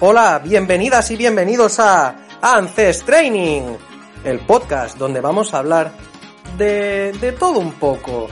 Hola, 0.00 0.40
bienvenidas 0.42 1.10
y 1.10 1.16
bienvenidos 1.16 1.78
a 1.80 2.16
ANCES 2.40 3.04
Training, 3.04 3.76
el 4.24 4.38
podcast 4.40 4.96
donde 4.96 5.20
vamos 5.20 5.52
a 5.52 5.58
hablar 5.58 5.92
de, 6.56 7.12
de 7.20 7.32
todo 7.32 7.58
un 7.58 7.72
poco. 7.72 8.28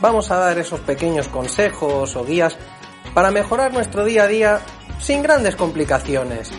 Vamos 0.00 0.32
a 0.32 0.38
dar 0.38 0.58
esos 0.58 0.80
pequeños 0.80 1.28
consejos 1.28 2.16
o 2.16 2.24
guías 2.24 2.56
para 3.14 3.30
mejorar 3.30 3.72
nuestro 3.72 4.04
día 4.04 4.24
a 4.24 4.26
día 4.26 4.60
sin 4.98 5.22
grandes 5.22 5.54
complicaciones. 5.54 6.50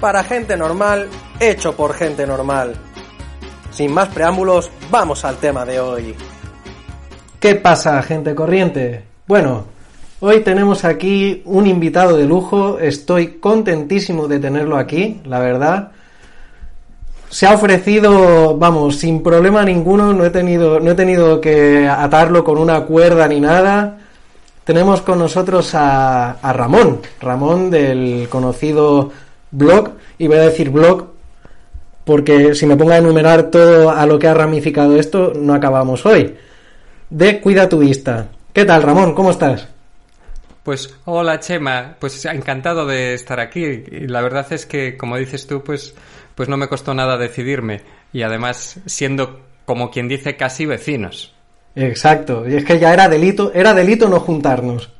Para 0.00 0.22
gente 0.22 0.56
normal, 0.56 1.08
hecho 1.40 1.74
por 1.74 1.94
gente 1.94 2.26
normal. 2.26 2.76
Sin 3.72 3.92
más 3.92 4.08
preámbulos, 4.10 4.70
vamos 4.88 5.24
al 5.24 5.38
tema 5.38 5.64
de 5.64 5.80
hoy. 5.80 6.14
¿Qué 7.40 7.56
pasa, 7.56 8.00
gente 8.04 8.36
corriente? 8.36 9.04
Bueno, 9.26 9.66
Hoy 10.24 10.42
tenemos 10.42 10.84
aquí 10.84 11.42
un 11.46 11.66
invitado 11.66 12.16
de 12.16 12.26
lujo, 12.26 12.78
estoy 12.78 13.40
contentísimo 13.40 14.28
de 14.28 14.38
tenerlo 14.38 14.76
aquí, 14.76 15.20
la 15.24 15.40
verdad. 15.40 15.90
Se 17.28 17.44
ha 17.44 17.54
ofrecido, 17.54 18.56
vamos, 18.56 19.00
sin 19.00 19.20
problema 19.20 19.64
ninguno, 19.64 20.12
no 20.12 20.24
he 20.24 20.30
tenido, 20.30 20.78
no 20.78 20.92
he 20.92 20.94
tenido 20.94 21.40
que 21.40 21.88
atarlo 21.88 22.44
con 22.44 22.58
una 22.58 22.82
cuerda 22.82 23.26
ni 23.26 23.40
nada. 23.40 23.98
Tenemos 24.62 25.00
con 25.00 25.18
nosotros 25.18 25.74
a, 25.74 26.34
a 26.34 26.52
Ramón, 26.52 27.00
Ramón 27.20 27.68
del 27.68 28.28
conocido 28.30 29.10
blog, 29.50 29.90
y 30.18 30.28
voy 30.28 30.36
a 30.36 30.42
decir 30.42 30.70
blog 30.70 31.06
porque 32.04 32.54
si 32.54 32.64
me 32.66 32.76
pongo 32.76 32.92
a 32.92 32.98
enumerar 32.98 33.50
todo 33.50 33.90
a 33.90 34.06
lo 34.06 34.20
que 34.20 34.28
ha 34.28 34.34
ramificado 34.34 34.94
esto, 34.94 35.32
no 35.34 35.52
acabamos 35.52 36.06
hoy. 36.06 36.36
De 37.10 37.40
Cuida 37.40 37.68
tu 37.68 37.80
Vista. 37.80 38.28
¿Qué 38.52 38.64
tal, 38.64 38.84
Ramón? 38.84 39.14
¿Cómo 39.14 39.32
estás? 39.32 39.71
Pues 40.62 40.96
hola 41.06 41.40
Chema, 41.40 41.96
pues 41.98 42.24
encantado 42.24 42.86
de 42.86 43.14
estar 43.14 43.40
aquí. 43.40 43.64
Y 43.64 44.06
la 44.06 44.22
verdad 44.22 44.46
es 44.52 44.64
que, 44.66 44.96
como 44.96 45.16
dices 45.16 45.46
tú, 45.46 45.62
pues, 45.64 45.94
pues 46.34 46.48
no 46.48 46.56
me 46.56 46.68
costó 46.68 46.94
nada 46.94 47.16
decidirme. 47.16 47.82
Y 48.12 48.22
además, 48.22 48.80
siendo 48.86 49.40
como 49.64 49.90
quien 49.90 50.08
dice 50.08 50.36
casi 50.36 50.66
vecinos. 50.66 51.34
Exacto, 51.74 52.48
y 52.48 52.54
es 52.54 52.64
que 52.64 52.78
ya 52.78 52.92
era 52.92 53.08
delito, 53.08 53.52
era 53.54 53.72
delito 53.72 54.08
no 54.08 54.20
juntarnos. 54.20 54.90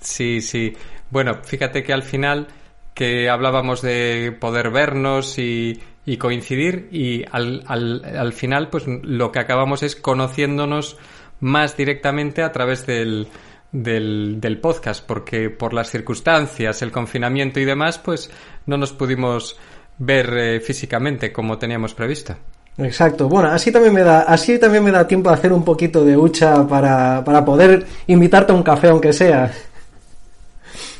Sí, 0.00 0.40
sí. 0.40 0.74
Bueno, 1.10 1.38
fíjate 1.44 1.82
que 1.82 1.92
al 1.92 2.02
final 2.02 2.48
que 2.94 3.28
hablábamos 3.28 3.82
de 3.82 4.36
poder 4.38 4.70
vernos 4.70 5.38
y, 5.38 5.80
y 6.04 6.16
coincidir 6.16 6.88
y 6.90 7.24
al, 7.30 7.62
al, 7.66 8.04
al 8.04 8.32
final 8.32 8.68
pues 8.68 8.84
lo 8.86 9.30
que 9.32 9.38
acabamos 9.38 9.82
es 9.82 9.96
conociéndonos 9.96 10.96
más 11.40 11.76
directamente 11.76 12.42
a 12.42 12.52
través 12.52 12.86
del, 12.86 13.28
del, 13.72 14.40
del, 14.40 14.58
podcast, 14.58 15.04
porque 15.04 15.50
por 15.50 15.72
las 15.72 15.90
circunstancias, 15.90 16.82
el 16.82 16.92
confinamiento 16.92 17.58
y 17.58 17.64
demás, 17.64 17.98
pues 17.98 18.30
no 18.66 18.76
nos 18.76 18.92
pudimos 18.92 19.58
ver 19.98 20.36
eh, 20.36 20.60
físicamente 20.60 21.32
como 21.32 21.58
teníamos 21.58 21.94
previsto. 21.94 22.36
Exacto. 22.78 23.28
Bueno, 23.28 23.48
así 23.50 23.70
también 23.70 23.94
me 23.94 24.02
da, 24.02 24.22
así 24.22 24.58
también 24.58 24.84
me 24.84 24.90
da 24.90 25.06
tiempo 25.06 25.30
a 25.30 25.34
hacer 25.34 25.52
un 25.52 25.64
poquito 25.64 26.04
de 26.04 26.16
hucha 26.16 26.66
para, 26.66 27.22
para 27.24 27.44
poder 27.44 27.86
invitarte 28.06 28.52
a 28.52 28.54
un 28.54 28.62
café, 28.62 28.88
aunque 28.88 29.12
sea. 29.12 29.50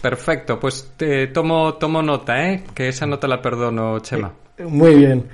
Perfecto, 0.00 0.58
pues 0.58 0.92
te 0.96 1.28
tomo, 1.28 1.74
tomo 1.74 2.02
nota, 2.02 2.50
¿eh? 2.50 2.64
Que 2.74 2.88
esa 2.88 3.06
no 3.06 3.18
te 3.18 3.28
la 3.28 3.40
perdono, 3.40 4.00
Chema. 4.00 4.32
Muy 4.58 4.96
bien. 4.96 5.24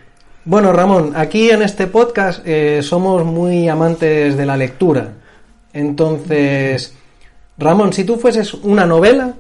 Bueno, 0.45 0.73
Ramón, 0.73 1.13
aquí 1.17 1.51
en 1.51 1.63
este 1.63 1.89
podcast 1.89 2.47
eh, 2.47 2.83
somos 2.83 3.25
muy 3.25 3.69
amantes 3.69 4.37
de 4.37 4.47
la 4.47 4.57
lectura. 4.57 5.13
Entonces, 5.73 6.97
Ramón, 7.59 7.93
si 7.93 8.05
tú 8.05 8.17
fueses 8.17 8.55
una 8.55 8.87
novela, 8.87 9.35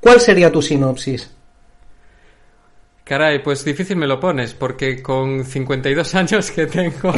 ¿cuál 0.00 0.20
sería 0.20 0.52
tu 0.52 0.62
sinopsis? 0.62 1.30
Caray, 3.10 3.42
pues 3.42 3.64
difícil 3.64 3.96
me 3.96 4.06
lo 4.06 4.20
pones, 4.20 4.54
porque 4.54 5.02
con 5.02 5.44
52 5.44 6.14
años 6.14 6.50
que 6.52 6.66
tengo, 6.66 7.12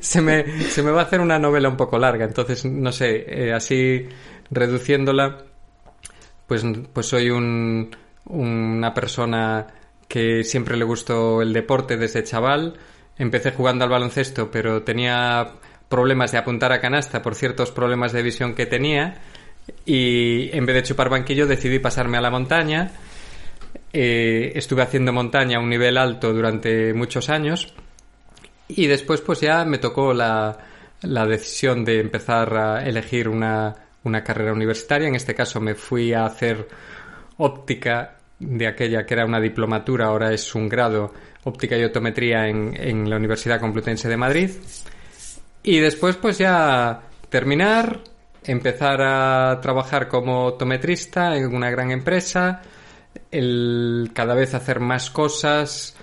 se, 0.00 0.20
me, 0.20 0.60
se 0.68 0.82
me 0.82 0.90
va 0.90 1.00
a 1.00 1.04
hacer 1.04 1.20
una 1.22 1.38
novela 1.38 1.70
un 1.70 1.78
poco 1.78 1.98
larga. 1.98 2.26
Entonces, 2.26 2.66
no 2.66 2.92
sé, 2.92 3.24
eh, 3.26 3.54
así 3.54 4.06
reduciéndola, 4.50 5.38
pues, 6.46 6.62
pues 6.92 7.06
soy 7.06 7.30
un, 7.30 7.96
una 8.26 8.92
persona 8.92 9.66
que 10.06 10.44
siempre 10.44 10.76
le 10.76 10.84
gustó 10.84 11.40
el 11.40 11.54
deporte 11.54 11.96
desde 11.96 12.22
chaval. 12.22 12.74
Empecé 13.16 13.52
jugando 13.52 13.84
al 13.84 13.90
baloncesto, 13.90 14.50
pero 14.50 14.82
tenía 14.82 15.52
problemas 15.94 16.32
de 16.32 16.38
apuntar 16.38 16.72
a 16.72 16.80
canasta 16.80 17.22
por 17.22 17.36
ciertos 17.36 17.70
problemas 17.70 18.12
de 18.12 18.20
visión 18.20 18.56
que 18.56 18.66
tenía 18.66 19.14
y 19.86 20.50
en 20.52 20.66
vez 20.66 20.74
de 20.74 20.82
chupar 20.82 21.08
banquillo 21.08 21.46
decidí 21.46 21.78
pasarme 21.78 22.18
a 22.18 22.20
la 22.20 22.32
montaña. 22.32 22.90
Eh, 23.92 24.50
estuve 24.56 24.82
haciendo 24.82 25.12
montaña 25.12 25.58
a 25.58 25.60
un 25.60 25.68
nivel 25.68 25.96
alto 25.96 26.32
durante 26.32 26.92
muchos 26.94 27.30
años 27.30 27.72
y 28.66 28.88
después 28.88 29.20
pues 29.20 29.40
ya 29.42 29.64
me 29.64 29.78
tocó 29.78 30.12
la, 30.12 30.58
la 31.02 31.26
decisión 31.26 31.84
de 31.84 32.00
empezar 32.00 32.56
a 32.56 32.84
elegir 32.84 33.28
una, 33.28 33.72
una 34.02 34.24
carrera 34.24 34.52
universitaria. 34.52 35.06
En 35.06 35.14
este 35.14 35.32
caso 35.32 35.60
me 35.60 35.76
fui 35.76 36.12
a 36.12 36.26
hacer 36.26 36.66
óptica 37.36 38.16
de 38.40 38.66
aquella 38.66 39.06
que 39.06 39.14
era 39.14 39.24
una 39.24 39.38
diplomatura, 39.38 40.06
ahora 40.06 40.32
es 40.32 40.56
un 40.56 40.68
grado, 40.68 41.14
óptica 41.44 41.78
y 41.78 41.84
optometría 41.84 42.48
en, 42.48 42.74
en 42.76 43.08
la 43.08 43.14
Universidad 43.14 43.60
Complutense 43.60 44.08
de 44.08 44.16
Madrid. 44.16 44.50
Y 45.64 45.78
después 45.78 46.16
pues 46.16 46.36
ya 46.36 47.00
terminar, 47.30 48.02
empezar 48.44 49.00
a 49.00 49.58
trabajar 49.62 50.08
como 50.08 50.46
optometrista 50.46 51.36
en 51.36 51.54
una 51.54 51.70
gran 51.70 51.90
empresa, 51.90 52.60
el 53.30 54.10
cada 54.12 54.34
vez 54.34 54.52
hacer 54.54 54.78
más 54.80 55.10
cosas, 55.10 55.96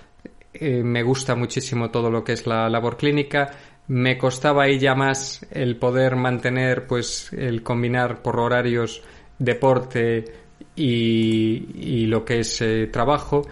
eh, 0.52 0.82
me 0.82 1.04
gusta 1.04 1.36
muchísimo 1.36 1.90
todo 1.90 2.10
lo 2.10 2.24
que 2.24 2.32
es 2.32 2.44
la 2.44 2.68
labor 2.68 2.96
clínica, 2.96 3.52
me 3.86 4.18
costaba 4.18 4.64
ahí 4.64 4.80
ya 4.80 4.96
más 4.96 5.46
el 5.52 5.76
poder 5.76 6.16
mantener 6.16 6.88
pues 6.88 7.32
el 7.32 7.62
combinar 7.62 8.20
por 8.20 8.40
horarios 8.40 9.00
deporte 9.38 10.24
y, 10.74 12.02
y 12.02 12.06
lo 12.06 12.24
que 12.24 12.40
es 12.40 12.60
eh, 12.62 12.88
trabajo 12.92 13.46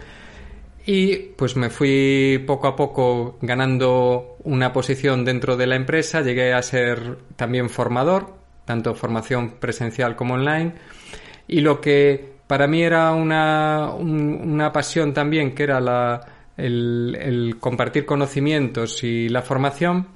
y 0.85 1.15
pues 1.17 1.55
me 1.55 1.69
fui 1.69 2.43
poco 2.45 2.67
a 2.67 2.75
poco 2.75 3.37
ganando 3.41 4.37
una 4.43 4.73
posición 4.73 5.23
dentro 5.23 5.55
de 5.57 5.67
la 5.67 5.75
empresa, 5.75 6.21
llegué 6.21 6.53
a 6.53 6.61
ser 6.61 7.17
también 7.35 7.69
formador, 7.69 8.33
tanto 8.65 8.95
formación 8.95 9.51
presencial 9.59 10.15
como 10.15 10.35
online, 10.35 10.73
y 11.47 11.61
lo 11.61 11.81
que 11.81 12.31
para 12.47 12.67
mí 12.67 12.83
era 12.83 13.11
una, 13.13 13.91
una 13.93 14.71
pasión 14.71 15.13
también, 15.13 15.53
que 15.53 15.63
era 15.63 15.79
la, 15.79 16.19
el, 16.57 17.17
el 17.19 17.57
compartir 17.59 18.05
conocimientos 18.05 19.03
y 19.03 19.29
la 19.29 19.41
formación, 19.41 20.07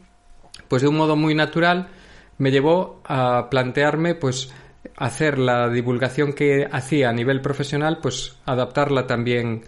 pues 0.68 0.82
de 0.82 0.88
un 0.88 0.98
modo 0.98 1.16
muy 1.16 1.36
natural 1.36 1.90
me 2.38 2.52
llevó 2.52 3.02
a 3.06 3.50
plantearme 3.50 4.16
pues 4.16 4.54
hacer 4.98 5.38
la 5.38 5.70
divulgación 5.70 6.34
que 6.34 6.68
hacía 6.70 7.10
a 7.10 7.14
nivel 7.14 7.42
profesional, 7.42 8.00
pues 8.02 8.38
adaptarla 8.46 9.08
también 9.08 9.64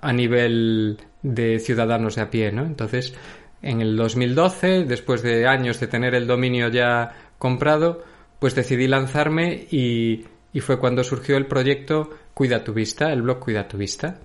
a 0.00 0.12
nivel 0.12 0.98
de 1.22 1.58
ciudadanos 1.58 2.16
de 2.16 2.22
a 2.22 2.30
pie, 2.30 2.52
¿no? 2.52 2.64
Entonces, 2.64 3.14
en 3.62 3.80
el 3.80 3.96
2012, 3.96 4.84
después 4.84 5.22
de 5.22 5.46
años 5.46 5.80
de 5.80 5.86
tener 5.86 6.14
el 6.14 6.26
dominio 6.26 6.68
ya 6.68 7.12
comprado, 7.38 8.02
pues 8.38 8.54
decidí 8.54 8.86
lanzarme 8.86 9.66
y, 9.70 10.24
y 10.52 10.60
fue 10.60 10.78
cuando 10.78 11.04
surgió 11.04 11.36
el 11.36 11.46
proyecto 11.46 12.10
Cuida 12.32 12.64
tu 12.64 12.72
Vista, 12.72 13.12
el 13.12 13.22
blog 13.22 13.38
Cuida 13.38 13.68
tu 13.68 13.76
Vista. 13.76 14.18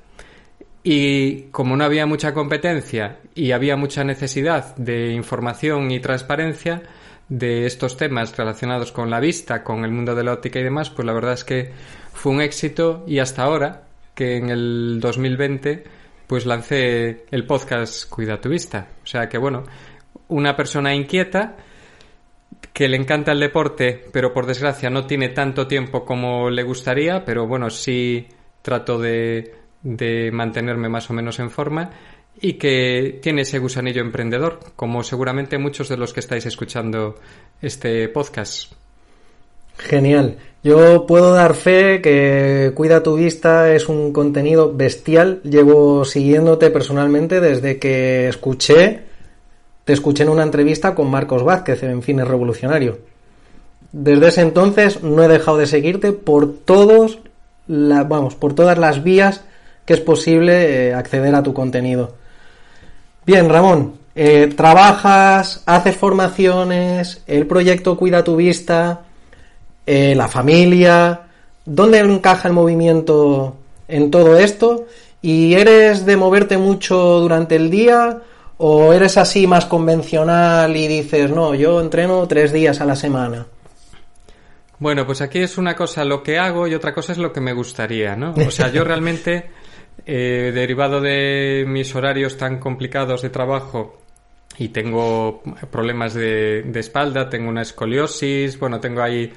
Y 0.84 1.44
como 1.52 1.76
no 1.76 1.84
había 1.84 2.06
mucha 2.06 2.34
competencia 2.34 3.18
y 3.34 3.52
había 3.52 3.76
mucha 3.76 4.04
necesidad 4.04 4.76
de 4.76 5.12
información 5.12 5.92
y 5.92 6.00
transparencia 6.00 6.84
de 7.28 7.66
estos 7.66 7.98
temas 7.98 8.38
relacionados 8.38 8.92
con 8.92 9.10
la 9.10 9.20
vista, 9.20 9.64
con 9.64 9.84
el 9.84 9.92
mundo 9.92 10.14
de 10.14 10.24
la 10.24 10.34
óptica 10.34 10.60
y 10.60 10.64
demás, 10.64 10.92
pues 10.92 11.06
la 11.06 11.14
verdad 11.14 11.34
es 11.34 11.44
que 11.44 11.72
fue 12.14 12.34
un 12.34 12.42
éxito 12.42 13.04
y 13.08 13.18
hasta 13.18 13.44
ahora 13.44 13.85
que 14.16 14.38
en 14.38 14.50
el 14.50 15.00
2020 15.00 15.84
pues 16.26 16.46
lancé 16.46 17.26
el 17.30 17.46
podcast 17.46 18.10
Cuida 18.10 18.42
tu 18.42 18.50
vista. 18.50 18.88
O 19.04 19.06
sea 19.06 19.30
que 19.30 19.38
bueno, 19.38 19.64
una 20.30 20.56
persona 20.56 20.96
inquieta 20.96 21.58
que 22.74 22.88
le 22.88 22.98
encanta 22.98 23.32
el 23.32 23.40
deporte, 23.40 24.06
pero 24.12 24.34
por 24.34 24.46
desgracia 24.46 24.90
no 24.90 25.06
tiene 25.06 25.30
tanto 25.30 25.68
tiempo 25.68 26.04
como 26.04 26.50
le 26.50 26.64
gustaría, 26.64 27.24
pero 27.24 27.48
bueno, 27.48 27.70
sí 27.70 28.28
trato 28.62 28.98
de, 28.98 29.54
de 29.84 30.32
mantenerme 30.32 30.90
más 30.90 31.10
o 31.10 31.14
menos 31.14 31.40
en 31.40 31.52
forma 31.52 31.92
y 32.42 32.54
que 32.54 33.20
tiene 33.22 33.44
ese 33.44 33.60
gusanillo 33.60 34.02
emprendedor, 34.02 34.60
como 34.76 35.04
seguramente 35.04 35.58
muchos 35.58 35.88
de 35.88 35.98
los 35.98 36.12
que 36.12 36.20
estáis 36.20 36.46
escuchando 36.46 37.16
este 37.62 38.10
podcast. 38.10 38.74
Genial. 39.78 40.38
Yo 40.64 41.06
puedo 41.06 41.32
dar 41.34 41.54
fe 41.54 42.02
que 42.02 42.72
Cuida 42.74 43.04
tu 43.04 43.16
Vista 43.16 43.72
es 43.72 43.88
un 43.88 44.12
contenido 44.12 44.74
bestial. 44.74 45.40
Llevo 45.44 46.06
siguiéndote 46.06 46.72
personalmente 46.72 47.40
desde 47.40 47.78
que 47.78 48.28
escuché, 48.28 49.04
te 49.84 49.94
escuché 49.94 50.24
en 50.24 50.30
una 50.30 50.42
entrevista 50.42 50.96
con 50.96 51.12
Marcos 51.12 51.44
Vázquez 51.44 51.84
en 51.84 52.02
Fines 52.02 52.28
Revolucionario. 52.28 52.98
Desde 53.92 54.28
ese 54.28 54.42
entonces 54.42 55.04
no 55.04 55.24
he 55.24 55.28
dejado 55.28 55.58
de 55.58 55.68
seguirte 55.68 56.12
por 56.12 56.52
todos, 56.52 57.20
vamos, 57.68 58.34
por 58.34 58.56
todas 58.56 58.78
las 58.80 59.04
vías 59.04 59.46
que 59.86 59.94
es 59.94 60.02
posible 60.02 60.88
eh, 60.88 60.94
acceder 60.96 61.36
a 61.36 61.44
tu 61.44 61.54
contenido. 61.54 62.16
Bien, 63.24 63.48
Ramón, 63.50 63.94
eh, 64.16 64.52
trabajas, 64.58 65.62
haces 65.68 65.96
formaciones, 65.96 67.22
el 67.28 67.46
proyecto 67.46 67.96
Cuida 67.98 68.24
tu 68.24 68.36
Vista, 68.36 69.05
eh, 69.86 70.16
la 70.16 70.28
familia, 70.28 71.22
¿dónde 71.66 72.00
encaja 72.00 72.48
el 72.48 72.54
movimiento 72.54 73.58
en 73.88 74.10
todo 74.10 74.38
esto? 74.38 74.88
¿Y 75.22 75.54
eres 75.54 76.06
de 76.06 76.18
moverte 76.18 76.58
mucho 76.58 77.20
durante 77.20 77.56
el 77.56 77.70
día 77.70 78.22
o 78.58 78.94
eres 78.94 79.18
así 79.18 79.48
más 79.48 79.66
convencional 79.66 80.76
y 80.76 80.88
dices, 80.88 81.32
no, 81.32 81.54
yo 81.56 81.82
entreno 81.82 82.28
tres 82.28 82.54
días 82.54 82.80
a 82.82 82.86
la 82.86 82.96
semana? 82.96 83.46
Bueno, 84.80 85.06
pues 85.06 85.22
aquí 85.22 85.40
es 85.40 85.58
una 85.58 85.76
cosa 85.76 86.04
lo 86.04 86.22
que 86.22 86.38
hago 86.38 86.68
y 86.68 86.74
otra 86.74 86.94
cosa 86.94 87.14
es 87.14 87.18
lo 87.18 87.32
que 87.32 87.42
me 87.42 87.54
gustaría, 87.54 88.16
¿no? 88.16 88.34
O 88.34 88.52
sea, 88.52 88.72
yo 88.72 88.84
realmente, 88.84 89.50
eh, 90.06 90.52
derivado 90.54 91.00
de 91.00 91.64
mis 91.68 91.96
horarios 91.96 92.38
tan 92.38 92.60
complicados 92.60 93.22
de 93.22 93.30
trabajo 93.30 94.02
y 94.58 94.70
tengo 94.70 95.42
problemas 95.72 96.14
de, 96.14 96.64
de 96.64 96.80
espalda, 96.80 97.30
tengo 97.30 97.50
una 97.50 97.62
escoliosis, 97.62 98.60
bueno, 98.60 98.80
tengo 98.80 99.02
ahí 99.02 99.32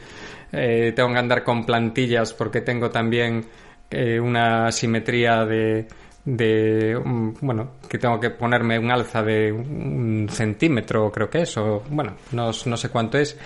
eh, 0.53 0.93
tengo 0.95 1.13
que 1.13 1.19
andar 1.19 1.45
con 1.45 1.65
plantillas 1.65 2.33
porque 2.33 2.61
tengo 2.61 2.91
también 2.91 3.45
eh, 3.91 4.19
una 4.21 4.71
simetría 4.73 5.45
de, 5.45 5.87
de 6.25 6.95
bueno, 7.41 7.73
que 7.89 7.99
tengo 7.99 8.21
que 8.21 8.31
ponerme 8.31 8.79
un 8.79 8.91
alza 8.91 9.23
de 9.23 9.51
un 9.53 10.29
centímetro, 10.31 11.11
creo 11.11 11.31
que 11.31 11.43
es, 11.43 11.57
o 11.57 11.83
bueno, 11.91 12.17
no, 12.33 12.51
no 12.67 12.77
sé 12.77 12.89
cuánto 12.91 13.19
es. 13.19 13.37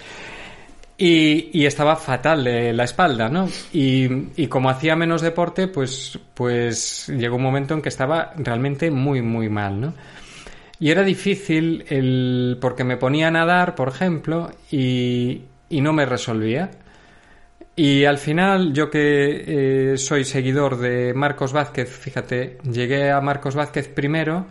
Y, 0.98 1.64
estaba 1.66 1.96
fatal 1.96 2.44
la 2.76 2.84
espalda, 2.84 3.28
¿no? 3.28 3.48
Y, 3.72 4.08
y, 4.36 4.46
como 4.46 4.70
hacía 4.70 4.94
menos 4.94 5.20
deporte, 5.20 5.66
pues, 5.66 6.16
pues 6.32 7.08
llegó 7.08 7.36
un 7.36 7.42
momento 7.42 7.74
en 7.74 7.82
que 7.82 7.88
estaba 7.88 8.32
realmente 8.36 8.88
muy, 8.90 9.20
muy 9.20 9.48
mal, 9.48 9.80
¿no? 9.80 9.94
Y 10.78 10.90
era 10.90 11.02
difícil 11.02 11.84
el, 11.88 12.58
porque 12.60 12.84
me 12.84 12.96
ponía 12.96 13.28
a 13.28 13.30
nadar, 13.30 13.74
por 13.74 13.88
ejemplo, 13.88 14.50
y, 14.70 15.42
y 15.68 15.80
no 15.80 15.92
me 15.92 16.06
resolvía. 16.06 16.70
Y 17.74 18.04
al 18.04 18.18
final, 18.18 18.74
yo 18.74 18.90
que 18.90 19.92
eh, 19.94 19.96
soy 19.96 20.24
seguidor 20.24 20.76
de 20.78 21.14
Marcos 21.14 21.52
Vázquez, 21.52 21.88
fíjate, 21.90 22.58
llegué 22.70 23.10
a 23.10 23.20
Marcos 23.20 23.54
Vázquez 23.54 23.88
primero 23.88 24.46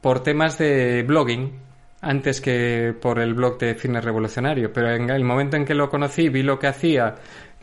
por 0.00 0.22
temas 0.22 0.56
de 0.58 1.02
blogging, 1.02 1.58
antes 2.00 2.40
que 2.40 2.94
por 3.00 3.18
el 3.18 3.34
blog 3.34 3.58
de 3.58 3.74
Fitness 3.74 4.04
Revolucionario. 4.04 4.72
Pero 4.72 4.92
en 4.94 5.10
el 5.10 5.24
momento 5.24 5.56
en 5.56 5.64
que 5.64 5.74
lo 5.74 5.90
conocí, 5.90 6.28
vi 6.28 6.42
lo 6.44 6.58
que 6.58 6.68
hacía, 6.68 7.16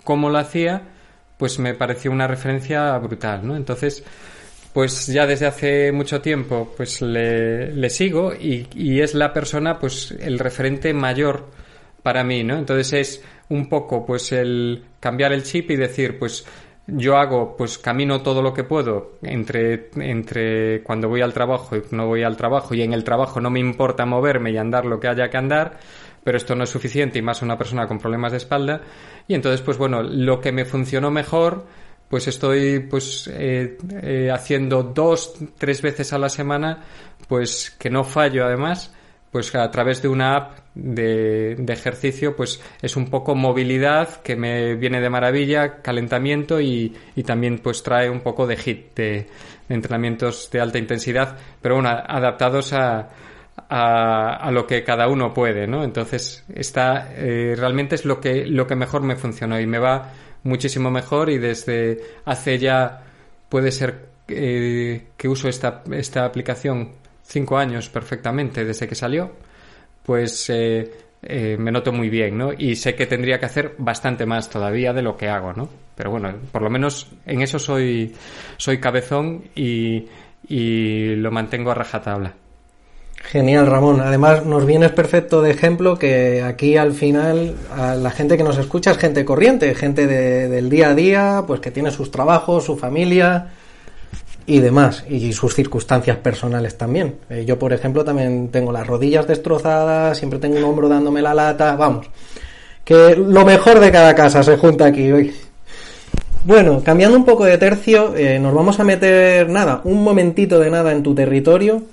cómo 0.03 0.29
lo 0.29 0.37
hacía, 0.37 0.81
pues 1.37 1.59
me 1.59 1.73
pareció 1.73 2.11
una 2.11 2.27
referencia 2.27 2.97
brutal, 2.97 3.47
¿no? 3.47 3.55
Entonces, 3.55 4.03
pues 4.73 5.07
ya 5.07 5.25
desde 5.25 5.45
hace 5.45 5.91
mucho 5.93 6.19
tiempo, 6.21 6.73
pues 6.75 7.01
le, 7.01 7.73
le 7.73 7.89
sigo 7.89 8.33
y, 8.33 8.67
y 8.75 8.99
es 8.99 9.13
la 9.13 9.31
persona, 9.31 9.79
pues 9.79 10.11
el 10.19 10.39
referente 10.39 10.93
mayor 10.93 11.47
para 12.03 12.23
mí, 12.23 12.43
¿no? 12.43 12.57
Entonces 12.57 12.93
es 12.93 13.23
un 13.49 13.67
poco 13.69 14.05
pues 14.05 14.31
el 14.31 14.83
cambiar 14.99 15.33
el 15.33 15.43
chip 15.43 15.71
y 15.71 15.75
decir 15.75 16.19
pues 16.19 16.45
yo 16.85 17.17
hago 17.17 17.55
pues 17.55 17.77
camino 17.77 18.21
todo 18.21 18.41
lo 18.41 18.53
que 18.53 18.63
puedo 18.63 19.13
entre 19.21 19.89
entre 19.95 20.83
cuando 20.83 21.07
voy 21.07 21.21
al 21.21 21.33
trabajo 21.33 21.77
y 21.77 21.83
no 21.91 22.07
voy 22.07 22.23
al 22.23 22.35
trabajo 22.35 22.73
y 22.73 22.81
en 22.81 22.93
el 22.93 23.03
trabajo 23.03 23.39
no 23.39 23.49
me 23.49 23.59
importa 23.59 24.05
moverme 24.05 24.51
y 24.51 24.57
andar 24.57 24.85
lo 24.85 24.99
que 24.99 25.07
haya 25.07 25.29
que 25.29 25.37
andar 25.37 25.77
pero 26.23 26.37
esto 26.37 26.55
no 26.55 26.63
es 26.63 26.69
suficiente 26.69 27.19
y 27.19 27.21
más 27.21 27.41
una 27.41 27.57
persona 27.57 27.87
con 27.87 27.99
problemas 27.99 28.31
de 28.31 28.39
espalda 28.39 28.81
y 29.27 29.33
entonces 29.33 29.61
pues 29.61 29.77
bueno 29.77 30.03
lo 30.03 30.41
que 30.41 30.51
me 30.51 30.65
funcionó 30.65 31.09
mejor 31.09 31.65
pues 32.09 32.27
estoy 32.27 32.79
pues 32.79 33.29
eh, 33.31 33.77
eh, 34.01 34.29
haciendo 34.29 34.83
dos 34.83 35.35
tres 35.57 35.81
veces 35.81 36.11
a 36.11 36.17
la 36.17 36.27
semana 36.27 36.83
pues 37.29 37.71
que 37.79 37.89
no 37.89 38.03
fallo 38.03 38.45
además 38.45 38.93
pues 39.33 39.53
a 39.55 39.71
través 39.71 39.99
de 40.03 40.07
una 40.07 40.37
app 40.37 40.59
de, 40.75 41.53
ejercicio, 41.67 42.35
pues 42.35 42.61
es 42.83 42.95
un 42.95 43.09
poco 43.09 43.33
movilidad 43.33 44.21
que 44.21 44.35
me 44.35 44.75
viene 44.75 45.01
de 45.01 45.09
maravilla, 45.09 45.81
calentamiento 45.81 46.61
y, 46.61 46.95
también 47.25 47.57
pues 47.57 47.81
trae 47.81 48.11
un 48.11 48.21
poco 48.21 48.45
de 48.45 48.57
hit, 48.57 48.95
de, 48.95 49.27
entrenamientos 49.69 50.51
de 50.51 50.61
alta 50.61 50.77
intensidad, 50.77 51.35
pero 51.59 51.75
bueno, 51.75 51.89
adaptados 51.89 52.73
a, 52.73 53.09
a, 53.69 54.51
lo 54.51 54.67
que 54.67 54.83
cada 54.83 55.07
uno 55.07 55.33
puede, 55.33 55.65
¿no? 55.65 55.83
Entonces, 55.83 56.45
está, 56.53 57.11
eh, 57.15 57.55
realmente 57.57 57.95
es 57.95 58.05
lo 58.05 58.21
que, 58.21 58.45
lo 58.45 58.67
que 58.67 58.75
mejor 58.75 59.01
me 59.01 59.15
funcionó 59.15 59.59
y 59.59 59.65
me 59.65 59.79
va 59.79 60.11
muchísimo 60.43 60.91
mejor 60.91 61.31
y 61.31 61.39
desde 61.39 61.99
hace 62.25 62.59
ya 62.59 63.01
puede 63.49 63.71
ser 63.71 64.09
eh, 64.27 65.07
que 65.17 65.27
uso 65.27 65.49
esta, 65.49 65.81
esta 65.91 66.23
aplicación 66.23 67.01
cinco 67.23 67.57
años 67.57 67.89
perfectamente 67.89 68.65
desde 68.65 68.87
que 68.87 68.95
salió, 68.95 69.31
pues 70.03 70.49
eh, 70.49 70.91
eh, 71.21 71.55
me 71.57 71.71
noto 71.71 71.91
muy 71.91 72.09
bien, 72.09 72.37
¿no? 72.37 72.51
Y 72.53 72.75
sé 72.75 72.95
que 72.95 73.05
tendría 73.05 73.39
que 73.39 73.45
hacer 73.45 73.75
bastante 73.77 74.25
más 74.25 74.49
todavía 74.49 74.93
de 74.93 75.01
lo 75.01 75.15
que 75.15 75.29
hago, 75.29 75.53
¿no? 75.53 75.69
Pero 75.95 76.11
bueno, 76.11 76.33
por 76.51 76.61
lo 76.61 76.69
menos 76.69 77.07
en 77.25 77.41
eso 77.41 77.59
soy, 77.59 78.13
soy 78.57 78.79
cabezón 78.79 79.43
y, 79.55 80.07
y 80.47 81.15
lo 81.15 81.31
mantengo 81.31 81.71
a 81.71 81.75
rajatabla. 81.75 82.33
Genial, 83.23 83.67
Ramón. 83.67 84.01
Además, 84.01 84.45
nos 84.45 84.65
vienes 84.65 84.91
perfecto 84.91 85.41
de 85.41 85.51
ejemplo 85.51 85.97
que 85.97 86.41
aquí 86.41 86.75
al 86.75 86.91
final 86.91 87.55
a 87.71 87.95
la 87.95 88.11
gente 88.11 88.35
que 88.35 88.43
nos 88.43 88.57
escucha 88.57 88.91
es 88.91 88.97
gente 88.97 89.23
corriente, 89.23 89.73
gente 89.75 90.07
de, 90.07 90.49
del 90.49 90.69
día 90.69 90.89
a 90.89 90.95
día, 90.95 91.43
pues 91.47 91.61
que 91.61 91.71
tiene 91.71 91.89
sus 91.89 92.11
trabajos, 92.11 92.65
su 92.65 92.75
familia, 92.75 93.47
y 94.45 94.59
demás, 94.59 95.05
y 95.09 95.31
sus 95.33 95.55
circunstancias 95.55 96.17
personales 96.17 96.77
también. 96.77 97.15
Eh, 97.29 97.45
yo, 97.45 97.57
por 97.57 97.73
ejemplo, 97.73 98.03
también 98.03 98.49
tengo 98.49 98.71
las 98.71 98.85
rodillas 98.85 99.27
destrozadas, 99.27 100.17
siempre 100.17 100.39
tengo 100.39 100.57
un 100.57 100.63
hombro 100.63 100.89
dándome 100.89 101.21
la 101.21 101.33
lata, 101.33 101.75
vamos, 101.75 102.07
que 102.83 103.15
lo 103.15 103.45
mejor 103.45 103.79
de 103.79 103.91
cada 103.91 104.13
casa 104.15 104.43
se 104.43 104.57
junta 104.57 104.85
aquí 104.85 105.11
hoy. 105.11 105.33
Bueno, 106.45 106.81
cambiando 106.83 107.17
un 107.17 107.23
poco 107.23 107.45
de 107.45 107.57
tercio, 107.57 108.15
eh, 108.17 108.37
nos 108.37 108.53
vamos 108.53 108.79
a 108.79 108.83
meter 108.83 109.49
nada, 109.49 109.79
un 109.85 110.03
momentito 110.03 110.59
de 110.59 110.69
nada 110.69 110.91
en 110.91 111.01
tu 111.01 111.15
territorio, 111.15 111.83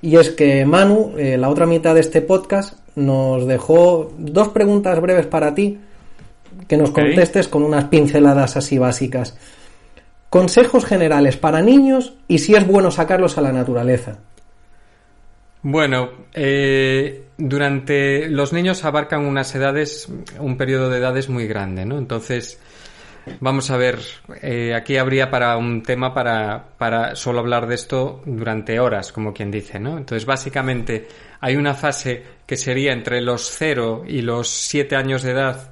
y 0.00 0.16
es 0.16 0.30
que 0.30 0.64
Manu, 0.64 1.12
eh, 1.18 1.36
la 1.36 1.50
otra 1.50 1.66
mitad 1.66 1.94
de 1.94 2.00
este 2.00 2.22
podcast, 2.22 2.78
nos 2.96 3.46
dejó 3.46 4.10
dos 4.16 4.48
preguntas 4.48 4.98
breves 5.00 5.26
para 5.26 5.54
ti, 5.54 5.78
que 6.66 6.78
nos 6.78 6.90
contestes 6.90 7.48
con 7.48 7.62
unas 7.62 7.84
pinceladas 7.84 8.56
así 8.56 8.78
básicas. 8.78 9.36
Consejos 10.30 10.84
generales 10.84 11.36
para 11.36 11.60
niños 11.60 12.14
y 12.28 12.38
si 12.38 12.54
es 12.54 12.66
bueno 12.66 12.90
sacarlos 12.90 13.36
a 13.36 13.42
la 13.42 13.52
naturaleza. 13.52 14.20
Bueno, 15.62 16.10
eh, 16.32 17.26
durante 17.36 18.28
los 18.28 18.52
niños 18.52 18.84
abarcan 18.84 19.26
unas 19.26 19.54
edades, 19.54 20.08
un 20.38 20.56
periodo 20.56 20.88
de 20.88 20.98
edades 20.98 21.28
muy 21.28 21.46
grande, 21.46 21.84
¿no? 21.84 21.98
Entonces, 21.98 22.58
vamos 23.40 23.70
a 23.70 23.76
ver, 23.76 23.98
eh, 24.40 24.72
aquí 24.74 24.96
habría 24.96 25.30
para 25.30 25.56
un 25.56 25.82
tema 25.82 26.14
para, 26.14 26.64
para 26.78 27.14
solo 27.14 27.40
hablar 27.40 27.66
de 27.66 27.74
esto 27.74 28.22
durante 28.24 28.80
horas, 28.80 29.12
como 29.12 29.34
quien 29.34 29.50
dice, 29.50 29.78
¿no? 29.78 29.98
Entonces, 29.98 30.24
básicamente, 30.24 31.08
hay 31.40 31.56
una 31.56 31.74
fase 31.74 32.22
que 32.46 32.56
sería 32.56 32.92
entre 32.92 33.20
los 33.20 33.50
0 33.50 34.04
y 34.06 34.22
los 34.22 34.48
7 34.48 34.96
años 34.96 35.22
de 35.22 35.32
edad, 35.32 35.70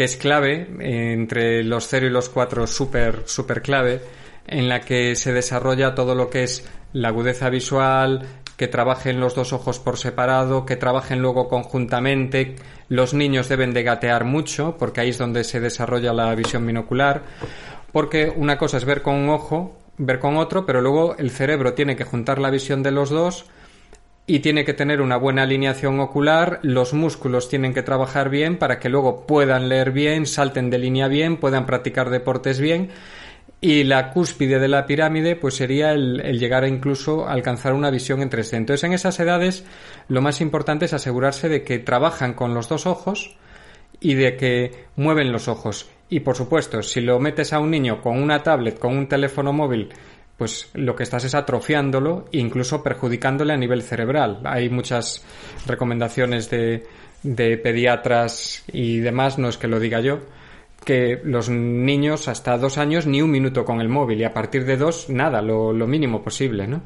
que 0.00 0.04
es 0.04 0.16
clave, 0.16 0.66
entre 0.80 1.62
los 1.62 1.86
0 1.86 2.06
y 2.06 2.08
los 2.08 2.30
4 2.30 2.66
súper, 2.66 3.24
súper 3.26 3.60
clave, 3.60 4.00
en 4.46 4.66
la 4.66 4.80
que 4.80 5.14
se 5.14 5.30
desarrolla 5.30 5.94
todo 5.94 6.14
lo 6.14 6.30
que 6.30 6.42
es 6.42 6.66
la 6.94 7.08
agudeza 7.08 7.50
visual, 7.50 8.26
que 8.56 8.66
trabajen 8.66 9.20
los 9.20 9.34
dos 9.34 9.52
ojos 9.52 9.78
por 9.78 9.98
separado, 9.98 10.64
que 10.64 10.76
trabajen 10.76 11.20
luego 11.20 11.48
conjuntamente. 11.48 12.56
Los 12.88 13.12
niños 13.12 13.50
deben 13.50 13.74
de 13.74 13.82
gatear 13.82 14.24
mucho, 14.24 14.78
porque 14.78 15.02
ahí 15.02 15.10
es 15.10 15.18
donde 15.18 15.44
se 15.44 15.60
desarrolla 15.60 16.14
la 16.14 16.34
visión 16.34 16.66
binocular, 16.66 17.22
porque 17.92 18.32
una 18.34 18.56
cosa 18.56 18.78
es 18.78 18.86
ver 18.86 19.02
con 19.02 19.16
un 19.16 19.28
ojo, 19.28 19.82
ver 19.98 20.18
con 20.18 20.38
otro, 20.38 20.64
pero 20.64 20.80
luego 20.80 21.14
el 21.18 21.30
cerebro 21.30 21.74
tiene 21.74 21.94
que 21.94 22.04
juntar 22.04 22.38
la 22.38 22.48
visión 22.48 22.82
de 22.82 22.92
los 22.92 23.10
dos 23.10 23.50
y 24.30 24.38
tiene 24.38 24.64
que 24.64 24.74
tener 24.74 25.00
una 25.00 25.16
buena 25.16 25.42
alineación 25.42 25.98
ocular, 25.98 26.60
los 26.62 26.94
músculos 26.94 27.48
tienen 27.48 27.74
que 27.74 27.82
trabajar 27.82 28.30
bien 28.30 28.58
para 28.58 28.78
que 28.78 28.88
luego 28.88 29.26
puedan 29.26 29.68
leer 29.68 29.90
bien, 29.90 30.24
salten 30.24 30.70
de 30.70 30.78
línea 30.78 31.08
bien, 31.08 31.36
puedan 31.36 31.66
practicar 31.66 32.10
deportes 32.10 32.60
bien 32.60 32.90
y 33.60 33.82
la 33.82 34.12
cúspide 34.12 34.60
de 34.60 34.68
la 34.68 34.86
pirámide 34.86 35.34
pues 35.34 35.56
sería 35.56 35.90
el, 35.90 36.38
llegar 36.38 36.62
a 36.62 36.68
incluso 36.68 37.28
alcanzar 37.28 37.72
una 37.72 37.90
visión 37.90 38.22
en 38.22 38.30
3D. 38.30 38.58
Entonces 38.58 38.84
en 38.84 38.92
esas 38.92 39.18
edades 39.18 39.64
lo 40.06 40.22
más 40.22 40.40
importante 40.40 40.84
es 40.84 40.92
asegurarse 40.92 41.48
de 41.48 41.64
que 41.64 41.80
trabajan 41.80 42.34
con 42.34 42.54
los 42.54 42.68
dos 42.68 42.86
ojos 42.86 43.36
y 43.98 44.14
de 44.14 44.36
que 44.36 44.84
mueven 44.94 45.32
los 45.32 45.48
ojos. 45.48 45.90
Y 46.08 46.20
por 46.20 46.36
supuesto, 46.36 46.84
si 46.84 47.00
lo 47.00 47.18
metes 47.18 47.52
a 47.52 47.58
un 47.58 47.72
niño 47.72 48.00
con 48.00 48.22
una 48.22 48.44
tablet, 48.44 48.78
con 48.78 48.96
un 48.96 49.08
teléfono 49.08 49.52
móvil, 49.52 49.88
pues 50.40 50.70
lo 50.72 50.96
que 50.96 51.02
estás 51.02 51.24
es 51.24 51.34
atrofiándolo 51.34 52.24
e 52.32 52.38
incluso 52.38 52.82
perjudicándole 52.82 53.52
a 53.52 53.58
nivel 53.58 53.82
cerebral. 53.82 54.40
Hay 54.44 54.70
muchas 54.70 55.22
recomendaciones 55.66 56.48
de, 56.48 56.86
de 57.22 57.58
pediatras 57.58 58.64
y 58.72 59.00
demás, 59.00 59.38
no 59.38 59.50
es 59.50 59.58
que 59.58 59.68
lo 59.68 59.78
diga 59.78 60.00
yo, 60.00 60.20
que 60.82 61.20
los 61.24 61.50
niños 61.50 62.26
hasta 62.26 62.56
dos 62.56 62.78
años 62.78 63.06
ni 63.06 63.20
un 63.20 63.30
minuto 63.30 63.66
con 63.66 63.82
el 63.82 63.90
móvil 63.90 64.18
y 64.18 64.24
a 64.24 64.32
partir 64.32 64.64
de 64.64 64.78
dos 64.78 65.10
nada, 65.10 65.42
lo, 65.42 65.74
lo 65.74 65.86
mínimo 65.86 66.22
posible, 66.22 66.66
¿no? 66.66 66.80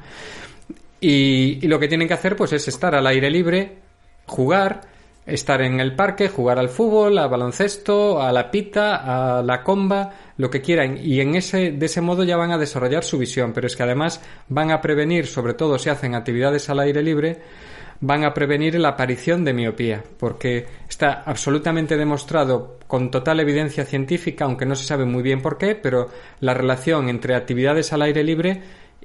Y, 1.01 1.61
y, 1.63 1.69
lo 1.69 1.79
que 1.79 1.87
tienen 1.87 2.09
que 2.09 2.15
hacer 2.15 2.35
pues 2.35 2.53
es 2.55 2.67
estar 2.67 2.97
al 2.97 3.07
aire 3.07 3.31
libre, 3.31 3.79
jugar, 4.27 4.81
estar 5.27 5.63
en 5.63 5.81
el 5.81 5.95
parque, 5.95 6.29
jugar 6.29 6.59
al 6.59 6.69
fútbol, 6.69 7.19
al 7.19 7.29
baloncesto, 7.29 8.21
a 8.21 8.33
la 8.33 8.51
pita, 8.51 9.39
a 9.39 9.43
la 9.43 9.63
comba, 9.63 10.13
lo 10.37 10.51
que 10.51 10.61
quieran. 10.61 10.99
Y 11.03 11.21
en 11.21 11.35
ese, 11.35 11.73
de 11.73 11.87
ese 11.87 12.01
modo 12.01 12.25
ya 12.25 12.37
van 12.37 12.53
a 12.53 12.59
desarrollar 12.59 13.05
su 13.05 13.19
visión. 13.19 13.53
Pero 13.53 13.67
es 13.67 13.77
que 13.77 13.83
además 13.83 14.21
van 14.49 14.71
a 14.71 14.81
prevenir, 14.81 15.27
sobre 15.27 15.55
todo 15.55 15.79
si 15.79 15.91
hacen 15.91 16.15
actividades 16.15 16.69
al 16.69 16.81
aire 16.81 17.03
libre, 17.03 17.41
van 18.01 18.25
a 18.25 18.35
prevenir 18.35 18.79
la 18.79 18.91
aparición 18.91 19.45
de 19.45 19.55
miopía, 19.55 20.03
porque 20.19 20.67
está 20.89 21.23
absolutamente 21.25 21.97
demostrado 21.97 22.79
con 22.87 23.11
total 23.11 23.41
evidencia 23.41 23.85
científica, 23.85 24.45
aunque 24.45 24.67
no 24.67 24.75
se 24.75 24.85
sabe 24.85 25.05
muy 25.05 25.23
bien 25.23 25.41
por 25.41 25.57
qué, 25.57 25.75
pero 25.75 26.11
la 26.41 26.55
relación 26.55 27.09
entre 27.09 27.35
actividades 27.35 27.93
al 27.93 28.03
aire 28.03 28.23
libre 28.23 28.61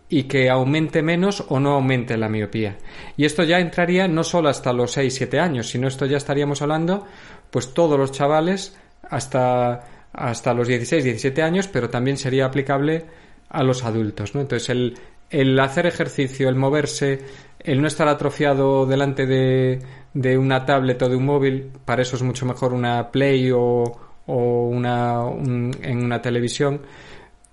y 0.09 0.23
que 0.23 0.49
aumente 0.49 1.03
menos 1.03 1.45
o 1.49 1.59
no 1.59 1.73
aumente 1.73 2.17
la 2.17 2.29
miopía. 2.29 2.77
Y 3.15 3.25
esto 3.25 3.43
ya 3.43 3.59
entraría 3.59 4.07
no 4.07 4.23
solo 4.23 4.49
hasta 4.49 4.73
los 4.73 4.97
6-7 4.97 5.39
años, 5.39 5.69
sino 5.69 5.87
esto 5.87 6.07
ya 6.07 6.17
estaríamos 6.17 6.63
hablando, 6.63 7.05
pues 7.51 7.73
todos 7.73 7.97
los 7.97 8.11
chavales 8.11 8.75
hasta, 9.03 10.07
hasta 10.11 10.53
los 10.53 10.67
16-17 10.67 11.43
años, 11.43 11.67
pero 11.67 11.89
también 11.89 12.17
sería 12.17 12.45
aplicable 12.45 13.05
a 13.49 13.63
los 13.63 13.83
adultos. 13.83 14.33
¿no? 14.33 14.41
Entonces, 14.41 14.69
el, 14.69 14.97
el 15.29 15.59
hacer 15.59 15.85
ejercicio, 15.85 16.49
el 16.49 16.55
moverse, 16.55 17.19
el 17.59 17.79
no 17.79 17.87
estar 17.87 18.07
atrofiado 18.07 18.87
delante 18.87 19.27
de, 19.27 19.79
de 20.15 20.37
una 20.39 20.65
tablet 20.65 20.99
o 21.03 21.09
de 21.09 21.15
un 21.15 21.25
móvil, 21.25 21.71
para 21.85 22.01
eso 22.01 22.15
es 22.15 22.23
mucho 22.23 22.47
mejor 22.47 22.73
una 22.73 23.11
Play 23.11 23.51
o, 23.51 23.83
o 24.25 24.67
una, 24.67 25.21
en 25.29 26.03
una 26.03 26.19
televisión 26.21 26.81